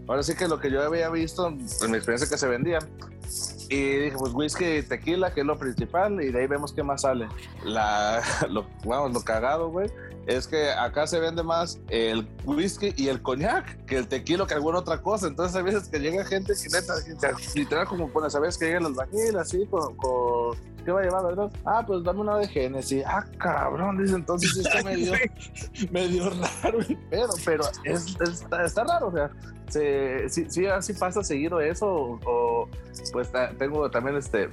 [0.06, 2.78] ahora sí que lo que yo había visto en mi experiencia que se vendía.
[3.70, 7.00] Y dije, pues, whisky tequila, que es lo principal, y de ahí vemos qué más
[7.00, 7.26] sale.
[7.64, 8.20] La,
[8.84, 9.88] vamos, lo cagado, güey,
[10.26, 14.54] es que acá se vende más el whisky y el coñac que el tequila que
[14.54, 15.26] alguna otra cosa.
[15.26, 16.94] Entonces, hay veces que llega gente que neta,
[17.54, 21.24] literal, como, bueno, sabes que llega el albañil así, con, con ¿qué va a llevar,
[21.24, 21.50] verdad?
[21.64, 23.02] Ah, pues dame una de Genesis.
[23.06, 25.12] Ah, cabrón, dice, entonces está medio,
[25.90, 26.30] medio
[26.62, 29.30] raro el pedo, pero es, es- está, está raro, o sea,
[29.68, 31.86] se, sí, sí, así pasa seguido eso,
[32.24, 32.68] o,
[33.12, 34.48] pues tengo también este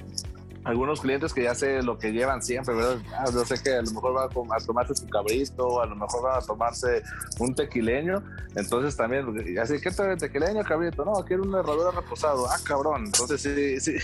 [0.64, 2.98] algunos clientes que ya sé lo que llevan siempre, ¿verdad?
[3.16, 5.86] Ah, yo sé que a lo mejor van a, tom- a tomarse su cabrito, a
[5.86, 7.02] lo mejor van a tomarse
[7.38, 8.22] un tequileño,
[8.54, 9.26] entonces también,
[9.58, 11.04] así, ¿qué tal el tequileño, cabrito?
[11.04, 13.96] No, quiero una herradura reposado, ah, cabrón, entonces sí, sí,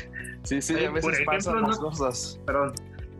[0.44, 2.40] sí, sí, a veces ejemplo, pasan las no- cosas.
[2.46, 2.72] perdón.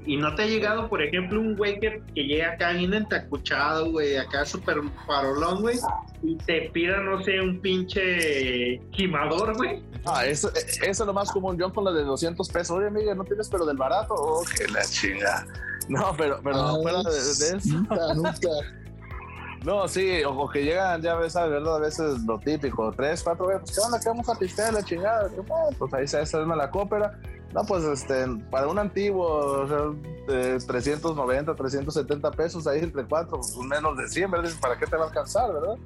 [0.07, 3.91] Y no te ha llegado, por ejemplo, un güey que, que llega acá bien entacuchado,
[3.91, 5.79] güey, acá súper parolón, güey,
[6.23, 9.83] y te pida, no sé, un pinche quimador, güey.
[10.05, 11.59] Ah, eso, eso es lo más común.
[11.59, 12.79] Yo con la de 200 pesos.
[12.79, 14.15] Oye, amiga, ¿no tienes pero del barato?
[14.15, 15.45] Oh, que la chinga.
[15.89, 17.69] No, pero, pero Ah, fuera de, de eso.
[17.77, 18.49] Nunca, nunca.
[19.65, 23.49] No, sí, o, que llegan, ya ves, a verdad, a veces lo típico, tres, cuatro
[23.49, 24.01] veces, pues, ¿qué onda?
[24.01, 25.29] ¿Qué vamos a pistear la chingada?
[25.77, 27.19] Pues ahí se hace la cópera.
[27.57, 29.79] No, pues este, para un antiguo, o sea,
[30.29, 34.51] de 390, 370 pesos, ahí entre cuatro, pues, menos de 100, ¿verdad?
[34.61, 35.77] ¿Para qué te va a alcanzar, verdad?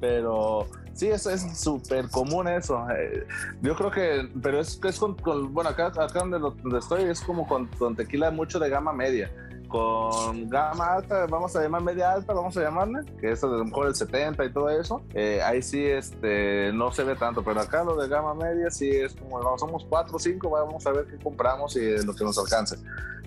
[0.00, 2.86] Pero sí, eso es súper común eso.
[2.96, 3.26] Eh,
[3.60, 7.02] yo creo que, pero es, es con, con- bueno, acá, acá donde, lo- donde estoy
[7.02, 9.28] es como con, con tequila mucho de gama media.
[9.68, 13.64] Con gama alta, vamos a llamar media alta, vamos a llamarle, que es a lo
[13.64, 15.02] mejor el 70 y todo eso.
[15.14, 18.88] eh, ahí sí este, no se ve tanto, pero acá lo de gama media sí
[18.88, 22.24] es como, no, somos 4 o 5, vamos a ver qué compramos y lo que
[22.24, 22.76] nos alcance.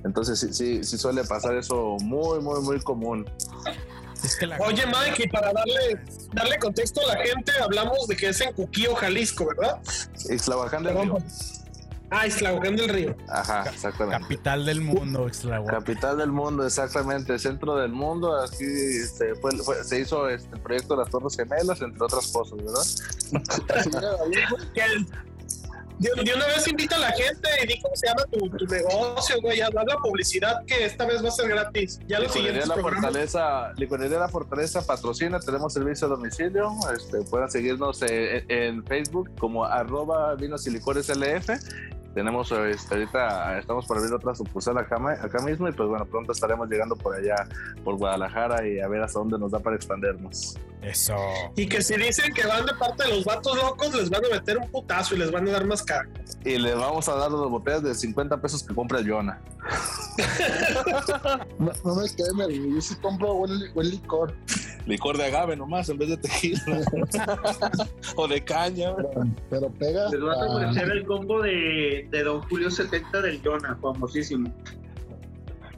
[0.03, 3.29] Entonces sí, sí, sí suele pasar eso muy, muy, muy común.
[4.23, 6.01] Es que la Oye, Mike, y para darle,
[6.33, 9.79] darle contexto a la gente, hablamos de que es en Cuquío, Jalisco, ¿verdad?
[10.29, 11.17] Ixtlahuacán del Río.
[12.11, 13.15] Ah, Islahuacán del Río.
[13.27, 14.21] Ajá, exactamente.
[14.23, 15.77] capital del mundo, Ixtlahuaca.
[15.77, 18.35] Capital del mundo, exactamente, centro del mundo.
[18.41, 22.27] Aquí este, fue- fue- se hizo este, el proyecto de las Torres Gemelas, entre otras
[22.31, 22.83] cosas, ¿verdad?
[24.73, 24.81] Que
[25.99, 28.65] de, de una vez invita a la gente y di cómo se llama tu, tu
[28.65, 29.61] negocio, güey.
[29.61, 31.99] Haz la publicidad que esta vez va a ser gratis.
[32.07, 33.01] Ya los Licorería siguientes La programas.
[33.03, 36.71] Fortaleza, Licorería La Fortaleza patrocina, tenemos servicio a domicilio.
[36.95, 41.49] Este, pueden seguirnos eh, en Facebook como arroba vinos y licores LF.
[42.13, 46.31] Tenemos este, ahorita, estamos por abrir otra sucursal acá, acá mismo y pues bueno, pronto
[46.31, 47.47] estaremos llegando por allá,
[47.83, 50.57] por Guadalajara y a ver hasta dónde nos da para expandernos.
[50.81, 51.15] Eso.
[51.55, 54.29] Y que si dicen que van de parte de los vatos locos, les van a
[54.29, 56.09] meter un putazo y les van a dar más caro.
[56.45, 59.41] Y le vamos a dar las botellas de 50 pesos que compra el Jonah.
[61.59, 62.73] No, no me güey.
[62.75, 64.33] Yo sí compro buen, buen licor.
[64.85, 66.61] Licor de agave nomás en vez de tequila.
[68.15, 68.95] o de caña.
[68.95, 69.11] Pero,
[69.49, 70.09] pero pega.
[70.09, 74.51] Les vas a ah, ofrecer el combo de, de Don Julio 70 del Jonah, famosísimo.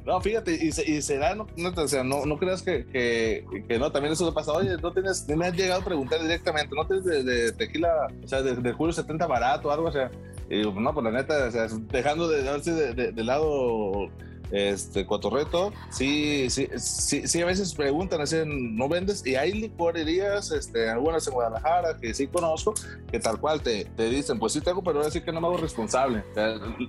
[0.06, 3.45] No, fíjate, y, se- y será, no, no, o sea, no, no creas que, que,
[3.68, 4.52] que no, también eso pasa.
[4.54, 8.08] Oye, no tienes, ni me has llegado a preguntar directamente, ¿no tienes de, de tequila,
[8.24, 9.88] o sea, de, de Julio 70 barato o algo?
[9.89, 10.10] O sea,
[10.49, 14.10] y digo, no, pues la neta, o sea, dejando de, de- de lado
[14.52, 19.26] este, cotorreto, sí, sí, sí, sí, a veces preguntan, dicen, ¿no vendes?
[19.26, 22.74] Y hay licorerías, este, algunas en Guadalajara que sí conozco,
[23.12, 25.41] que tal cual te, te dicen, pues sí tengo, pero voy a decir que no
[25.41, 26.24] me hago responsable.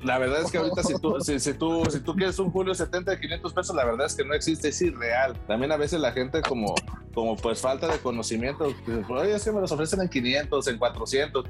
[0.05, 2.75] La verdad es que ahorita si tú, si, si, tú, si tú quieres un Julio
[2.75, 5.39] 70 de 500 pesos, la verdad es que no existe, es irreal.
[5.47, 6.75] También a veces la gente como,
[7.15, 8.75] como pues falta de conocimiento,
[9.09, 11.45] oye, es que me los ofrecen en 500, en 400,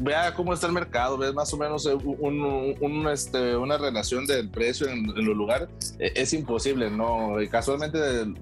[0.00, 4.48] vea cómo está el mercado, ves más o menos un, un, este, una relación del
[4.48, 5.51] precio en, en los lugares,
[5.98, 7.40] e, es imposible, ¿no?
[7.40, 7.98] Y casualmente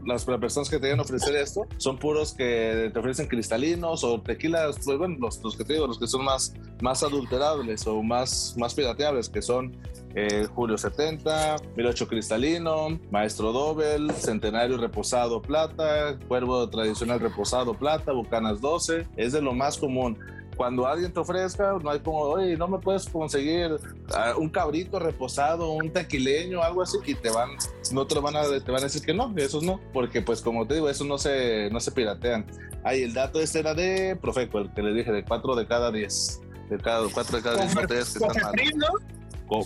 [0.06, 4.20] las, personas que te vienen a ofrecer esto son puros que te ofrecen cristalinos o
[4.20, 8.02] tequilas, pues bueno, los, los que te digo, los que son más, más adulterables o
[8.02, 9.76] más, más pirateables, que son
[10.14, 18.61] eh, Julio 70, 1008 Cristalino, Maestro Dobel, Centenario Reposado Plata, Cuervo Tradicional Reposado Plata, Bucanas
[18.61, 20.18] 12, es de lo más común
[20.61, 23.78] cuando alguien te ofrezca, no hay como, oye, no me puedes conseguir
[24.14, 27.52] ah, un cabrito reposado, un tequileño, algo así, y te van,
[27.92, 30.66] no te van a, te van a decir que no, esos no, porque pues como
[30.66, 32.44] te digo, esos no se, no se piratean.
[32.84, 35.90] Ahí el dato este era de Profeco, el que le dije, de 4 de cada
[35.90, 38.52] 10, de cada 4 de cada 10 botellas que están.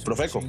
[0.04, 0.40] Profeco.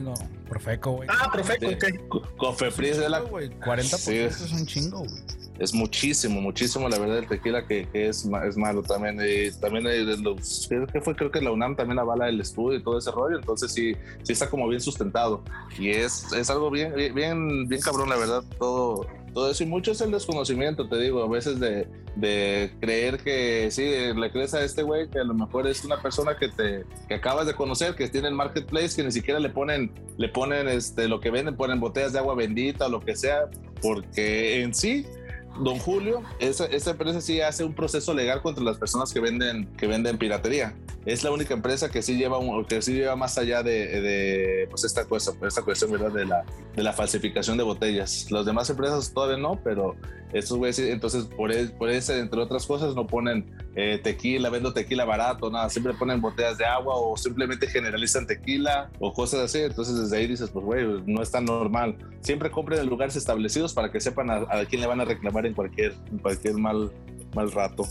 [0.47, 1.09] Profeco, güey.
[1.11, 2.37] Ah, Profeco, ok.
[2.37, 3.23] Cofepris de la.
[3.23, 4.15] 40% sí.
[4.19, 8.57] es un chingo, güey es muchísimo, muchísimo la verdad el tequila que, que es, es
[8.57, 9.17] malo también.
[9.59, 13.11] También los, que fue, creo que la UNAM también avala el estudio y todo ese
[13.11, 13.93] rollo, entonces sí,
[14.23, 15.43] sí está como bien sustentado.
[15.79, 19.63] Y es, es algo bien, bien, bien cabrón, la verdad, todo, todo eso.
[19.63, 24.31] Y mucho es el desconocimiento, te digo, a veces de, de creer que sí, le
[24.31, 27.47] crees a este güey que a lo mejor es una persona que te que acabas
[27.47, 31.19] de conocer, que tiene el marketplace, que ni siquiera le ponen, le ponen este, lo
[31.19, 33.49] que venden, ponen botellas de agua bendita o lo que sea,
[33.81, 35.05] porque en sí
[35.59, 39.87] Don Julio, esa, empresa sí hace un proceso legal contra las personas que venden, que
[39.87, 40.75] venden piratería.
[41.05, 44.67] Es la única empresa que sí lleva, un, que sí lleva más allá de, de
[44.69, 45.91] pues esta, cuestión, esta cuestión.
[45.91, 46.43] De, la,
[46.75, 48.29] de la falsificación de botellas.
[48.31, 49.95] Las demás empresas todavía no, pero
[50.37, 55.05] estos güeyes, entonces por, por ese, entre otras cosas, no ponen eh, tequila, vendo tequila
[55.05, 59.59] barato, nada, siempre ponen botellas de agua o simplemente generalizan tequila o cosas así.
[59.59, 61.97] Entonces desde ahí dices, pues güey, no es tan normal.
[62.19, 65.45] Siempre compren en lugares establecidos para que sepan a, a quién le van a reclamar
[65.45, 66.91] en cualquier, cualquier mal,
[67.33, 67.83] mal rato.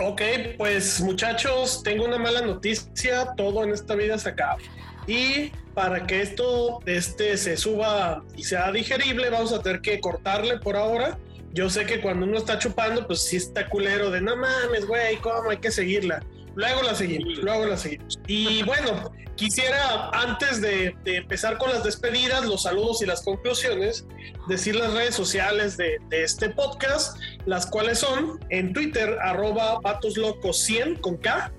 [0.00, 0.22] Ok,
[0.58, 4.58] pues muchachos, tengo una mala noticia, todo en esta vida se acaba.
[5.06, 10.58] Y para que esto este, se suba y sea digerible, vamos a tener que cortarle
[10.58, 11.18] por ahora.
[11.52, 15.16] Yo sé que cuando uno está chupando, pues sí está culero de no mames, güey,
[15.16, 16.22] ¿cómo hay que seguirla?
[16.54, 18.18] Luego la seguimos, luego la seguimos.
[18.26, 24.06] Y bueno, quisiera antes de, empezar con las despedidas, los saludos y las conclusiones,
[24.48, 29.80] decir las redes sociales de, este podcast, las cuales son en Twitter, arroba
[30.16, 31.52] locos 100 con K,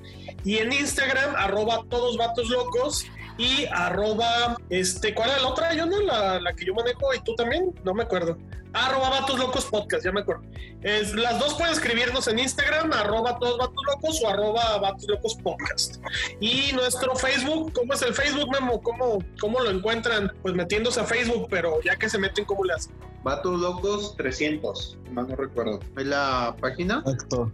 [0.44, 3.06] y en Instagram, arroba todos vatos locos
[3.38, 5.74] y arroba, este, ¿cuál era la otra?
[5.74, 8.38] Yo no, la, la que yo manejo y tú también, no me acuerdo.
[8.74, 10.44] Arroba Vatos Locos Podcast, ya me acuerdo.
[10.82, 15.36] Es, las dos pueden escribirnos en Instagram, arroba todos Vatos Locos o arroba Vatos Locos
[15.36, 15.98] Podcast.
[16.40, 18.82] Y nuestro Facebook, ¿cómo es el Facebook, Memo?
[18.82, 20.32] ¿Cómo, ¿Cómo lo encuentran?
[20.42, 22.96] Pues metiéndose a Facebook, pero ya que se meten, ¿cómo le hacen?
[23.24, 25.80] Vatos Locos 300, más no recuerdo.
[25.96, 27.04] ¿Es la página?
[27.06, 27.52] Exacto.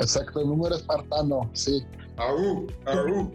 [0.00, 1.82] Exacto, el número espartano, sí.
[2.18, 3.32] Aú, aú.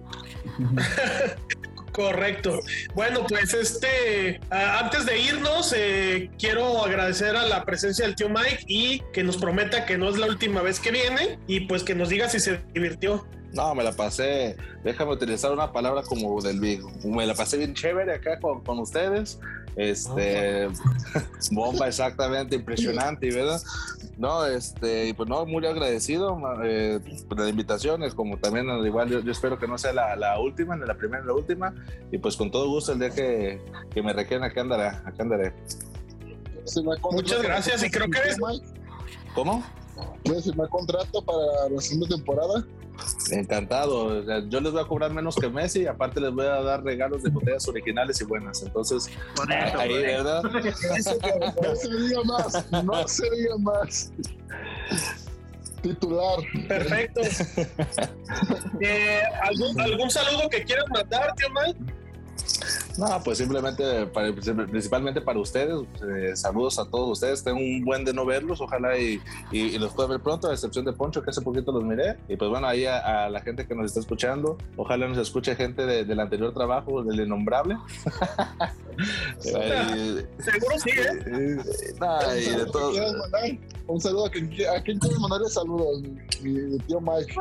[1.97, 2.59] Correcto.
[2.93, 8.65] Bueno, pues este, antes de irnos, eh, quiero agradecer a la presencia del tío Mike
[8.67, 11.95] y que nos prometa que no es la última vez que viene y pues que
[11.95, 13.25] nos diga si se divirtió.
[13.53, 16.83] No, me la pasé, déjame utilizar una palabra como del Big.
[17.03, 19.39] Me la pasé bien chévere acá con, con ustedes.
[19.77, 20.67] Este,
[21.51, 23.61] bomba exactamente, impresionante, ¿verdad?
[24.17, 26.99] No, este, pues no, muy agradecido eh,
[27.29, 30.85] por las invitaciones, como también igual yo, espero que no sea la, la, última, ni
[30.85, 31.75] la primera ni la última,
[32.11, 33.61] y pues con todo gusto el día que,
[33.93, 35.53] que me requieran acá andaré, acá andaré.
[37.11, 38.37] Muchas gracias y creo que es...
[39.35, 39.63] ¿Cómo?
[40.23, 42.65] ¿Quieres firmar contrato para la segunda temporada?
[43.31, 44.23] Encantado.
[44.47, 47.23] yo les voy a cobrar menos que Messi y aparte les voy a dar regalos
[47.23, 48.61] de botellas originales y buenas.
[48.63, 49.09] Entonces,
[49.49, 50.43] ahí, ¿verdad?
[50.43, 54.11] no se diga más, no se diga más.
[55.81, 56.39] Titular.
[56.67, 57.21] Perfecto.
[58.79, 61.96] Eh, ¿algún, ¿algún, saludo que quieras mandar, tío Mike?
[62.97, 68.11] No, pues simplemente, principalmente para ustedes, eh, saludos a todos ustedes, tengo un buen de
[68.11, 69.21] no verlos, ojalá y,
[69.51, 72.35] y, los pueda ver pronto, a excepción de Poncho, que hace poquito los miré, y
[72.35, 76.19] pues bueno, ahí a, la gente que nos está escuchando, ojalá nos escuche gente del
[76.19, 77.77] anterior trabajo, del innombrable.
[79.39, 81.57] Seguro sí, ¿eh?
[82.57, 82.93] de todo.
[83.87, 86.01] Un saludo a quien, a quien quiere mandarle saludos,
[86.41, 87.35] mi, tío Mike.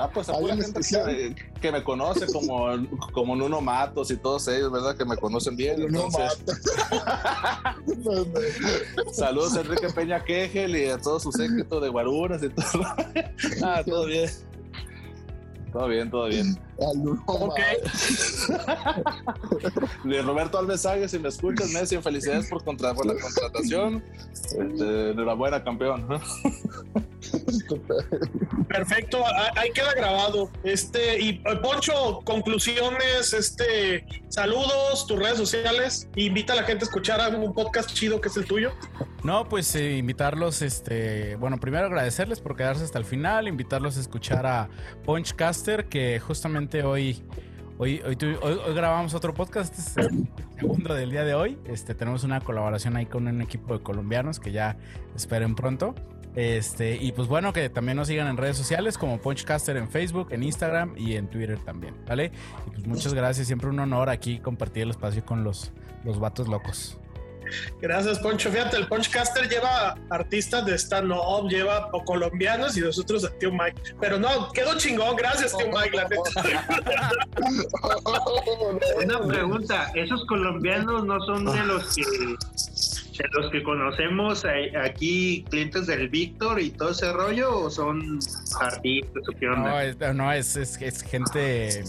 [0.00, 2.68] Ah, pues a pura gente que, que, me conoce como,
[3.12, 4.96] como Nuno Matos y todos ellos, ¿verdad?
[4.96, 5.82] Que me conocen bien.
[5.82, 6.38] Entonces...
[9.12, 12.84] Saludos a Enrique Peña Quejel y a todos sus séquito de guaruras y todo.
[13.64, 14.30] ah, todo bien.
[15.72, 16.67] Todo bien, todo bien.
[16.78, 17.60] Ok.
[20.24, 24.04] Roberto Alves si me escuchas, Messi, felicidades por, contra, por la contratación.
[24.32, 26.06] Este, enhorabuena, campeón.
[28.68, 29.24] Perfecto,
[29.56, 30.50] ahí queda grabado.
[30.62, 36.08] Este, y eh, Poncho, conclusiones, este, saludos, tus redes sociales.
[36.14, 38.70] Invita a la gente a escuchar un podcast chido que es el tuyo.
[39.24, 44.00] No, pues eh, invitarlos, este, bueno, primero agradecerles por quedarse hasta el final, invitarlos a
[44.00, 44.68] escuchar a
[45.04, 47.22] Punchcaster, que justamente hoy,
[47.78, 51.58] hoy, hoy, hoy, grabamos otro podcast, este es el segundo del día de hoy.
[51.64, 54.76] Este, tenemos una colaboración ahí con un equipo de colombianos que ya
[55.16, 55.94] esperen pronto.
[56.34, 60.28] Este, y pues bueno, que también nos sigan en redes sociales como Punchcaster en Facebook,
[60.30, 62.32] en Instagram y en Twitter también, ¿vale?
[62.66, 65.72] Y pues muchas gracias, siempre un honor aquí compartir el espacio con los,
[66.04, 67.00] los vatos locos.
[67.80, 68.50] Gracias, Poncho.
[68.50, 73.94] Fíjate, el Punchcaster lleva artistas de stand-up, lleva colombianos y nosotros a Tío Mike.
[74.00, 75.14] Pero no, quedó chingón.
[75.16, 76.08] Gracias, Tío Mike, la
[79.04, 82.02] Una pregunta: ¿esos colombianos no son de los que
[83.18, 84.46] de los que conocemos
[84.80, 88.20] aquí, clientes del Víctor y todo ese rollo, o son
[88.60, 89.70] artistas o qué onda?
[89.70, 91.82] No, es, no, es, es gente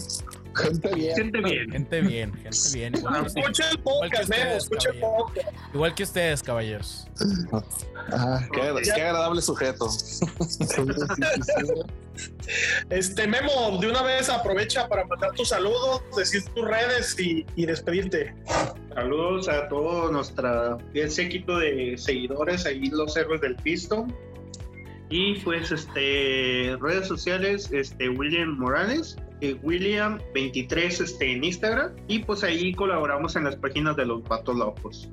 [0.54, 1.16] Gente bien.
[1.16, 1.70] Gente bien.
[1.70, 2.94] Gente bien, gente bien.
[2.96, 5.48] Igual, escucha el podcast, escucha el podcast.
[5.74, 7.08] Igual que ustedes, caballeros.
[8.52, 9.88] Qué, qué agradable sujeto.
[12.90, 17.64] Este Memo, de una vez aprovecha para mandar tus saludos, decir tus redes y, y
[17.64, 18.34] despedirte.
[18.94, 20.78] Saludos a todo nuestro
[21.08, 24.06] séquito de seguidores, ahí los héroes del pisto.
[25.08, 32.42] Y pues este redes sociales, este William Morales, eh, William23 este, en Instagram y pues
[32.44, 35.08] ahí colaboramos en las páginas de los Patos Locos.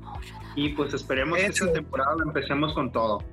[0.56, 3.24] Y pues esperemos que esta temporada empecemos con todo.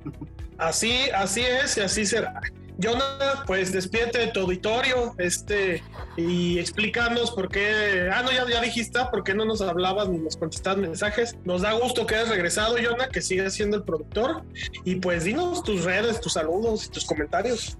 [0.57, 2.39] Así, así es y así será.
[2.81, 5.81] Jonah, pues despídete de tu auditorio este,
[6.17, 8.09] y explícanos por qué.
[8.13, 11.37] Ah, no, ya, ya dijiste, ¿por qué no nos hablabas ni nos contestabas mensajes?
[11.45, 14.43] Nos da gusto que hayas regresado, Jonah, que sigas siendo el productor.
[14.83, 17.77] Y pues dinos tus redes, tus saludos y tus comentarios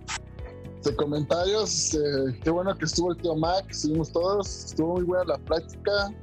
[0.93, 5.38] comentarios, este, qué bueno que estuvo el tío Mac, estuvimos todos, estuvo muy buena la
[5.39, 6.13] práctica,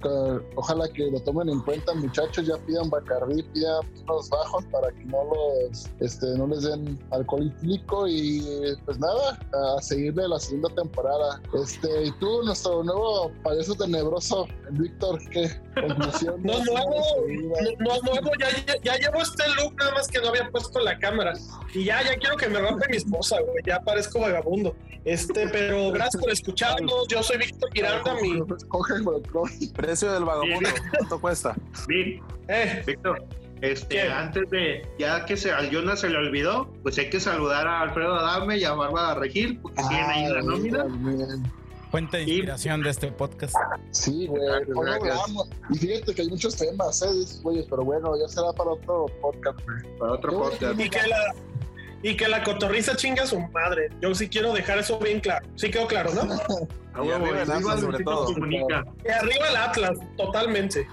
[0.57, 5.05] ojalá que lo tomen en cuenta muchachos, ya pidan Bacardi, pidan unos bajos para que
[5.05, 8.43] no los, este, no les den alcohol etílico y
[8.85, 11.41] pues nada, a seguirle la segunda temporada.
[11.55, 16.41] Este, y tú, nuestro nuevo payaso tenebroso, Víctor, ¿qué conclusión?
[16.45, 17.03] no nuevo,
[17.79, 21.33] no, nuevo, ya, ya, llevo este look nada más que no había puesto la cámara
[21.75, 24.52] y ya, ya quiero que me rompe mi esposa, güey, ya parezco vagabundo
[25.05, 27.09] este, pero gracias por escucharnos.
[27.09, 28.15] Yo soy Víctor Miranda.
[28.21, 28.41] Mi...
[29.73, 30.71] Precio del vagabundo.
[30.91, 31.57] ¿Cuánto cuesta?
[32.49, 32.83] Eh.
[32.87, 33.25] Víctor.
[33.63, 37.69] Este, antes de, ya que se, al Jonas se le olvidó, pues hay que saludar
[37.69, 40.87] a Alfredo Adame y a Bárbara Regil, porque siguen ahí la nómina.
[41.93, 43.55] Fuente de inspiración de este podcast.
[43.93, 44.43] Sí, güey.
[45.71, 47.41] Y fíjate que hay muchos temas, ¿eh?
[47.43, 49.61] Güeyes, pero bueno, ya será para otro podcast,
[49.97, 50.81] Para otro podcast.
[50.81, 51.33] Y que la,
[52.03, 53.91] y que la cotorriza chinga a su madre.
[54.01, 55.47] Yo sí quiero dejar eso bien claro.
[55.57, 56.25] Sí quedó claro, ¿no?
[57.05, 58.35] y arriba el Atlas, sobre todo.
[58.49, 60.87] Y arriba el Atlas, totalmente.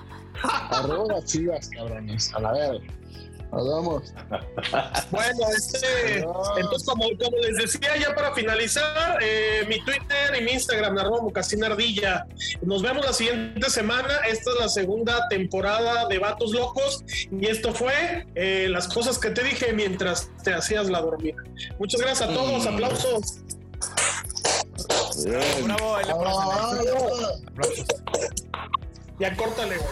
[0.43, 2.33] arriba las chivas, cabrones.
[2.33, 2.81] A la vez.
[3.51, 4.13] Nos vemos.
[5.09, 10.51] Bueno, este, entonces como, como, les decía ya para finalizar, eh, mi Twitter y mi
[10.51, 11.31] Instagram, arroba
[11.65, 12.27] Ardilla.
[12.61, 14.19] Nos vemos la siguiente semana.
[14.27, 19.31] Esta es la segunda temporada de Vatos Locos y esto fue eh, las cosas que
[19.31, 21.41] te dije mientras te hacías la dormida.
[21.79, 23.39] Muchas gracias a todos, aplausos.
[25.63, 27.85] Bravo, Aplausos.
[29.19, 29.89] Ya córtale, güey.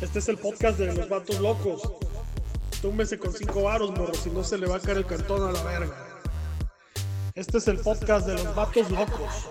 [0.00, 1.82] Este es el podcast de los Vatos Locos.
[2.80, 5.52] Túmbese con cinco varos, morro, si no se le va a caer el cantón a
[5.52, 5.96] la verga.
[7.34, 9.48] Este es el podcast de los vatos locos.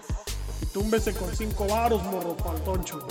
[0.74, 3.06] Túmbese con cinco varos, morro, pantoncho.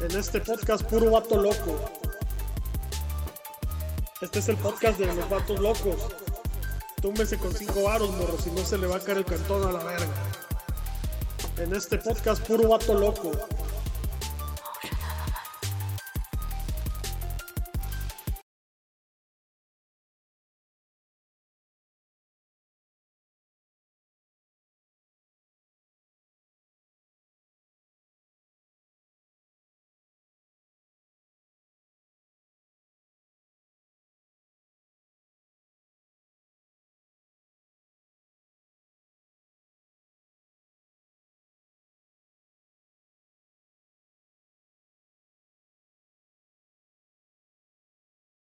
[0.00, 1.80] En este podcast, puro vato loco.
[4.20, 5.96] Este es el podcast de los vatos locos.
[7.02, 9.72] Túmbese con cinco varos, morro, si no se le va a caer el cantón a
[9.72, 10.14] la verga.
[11.58, 13.32] En este podcast, puro vato loco.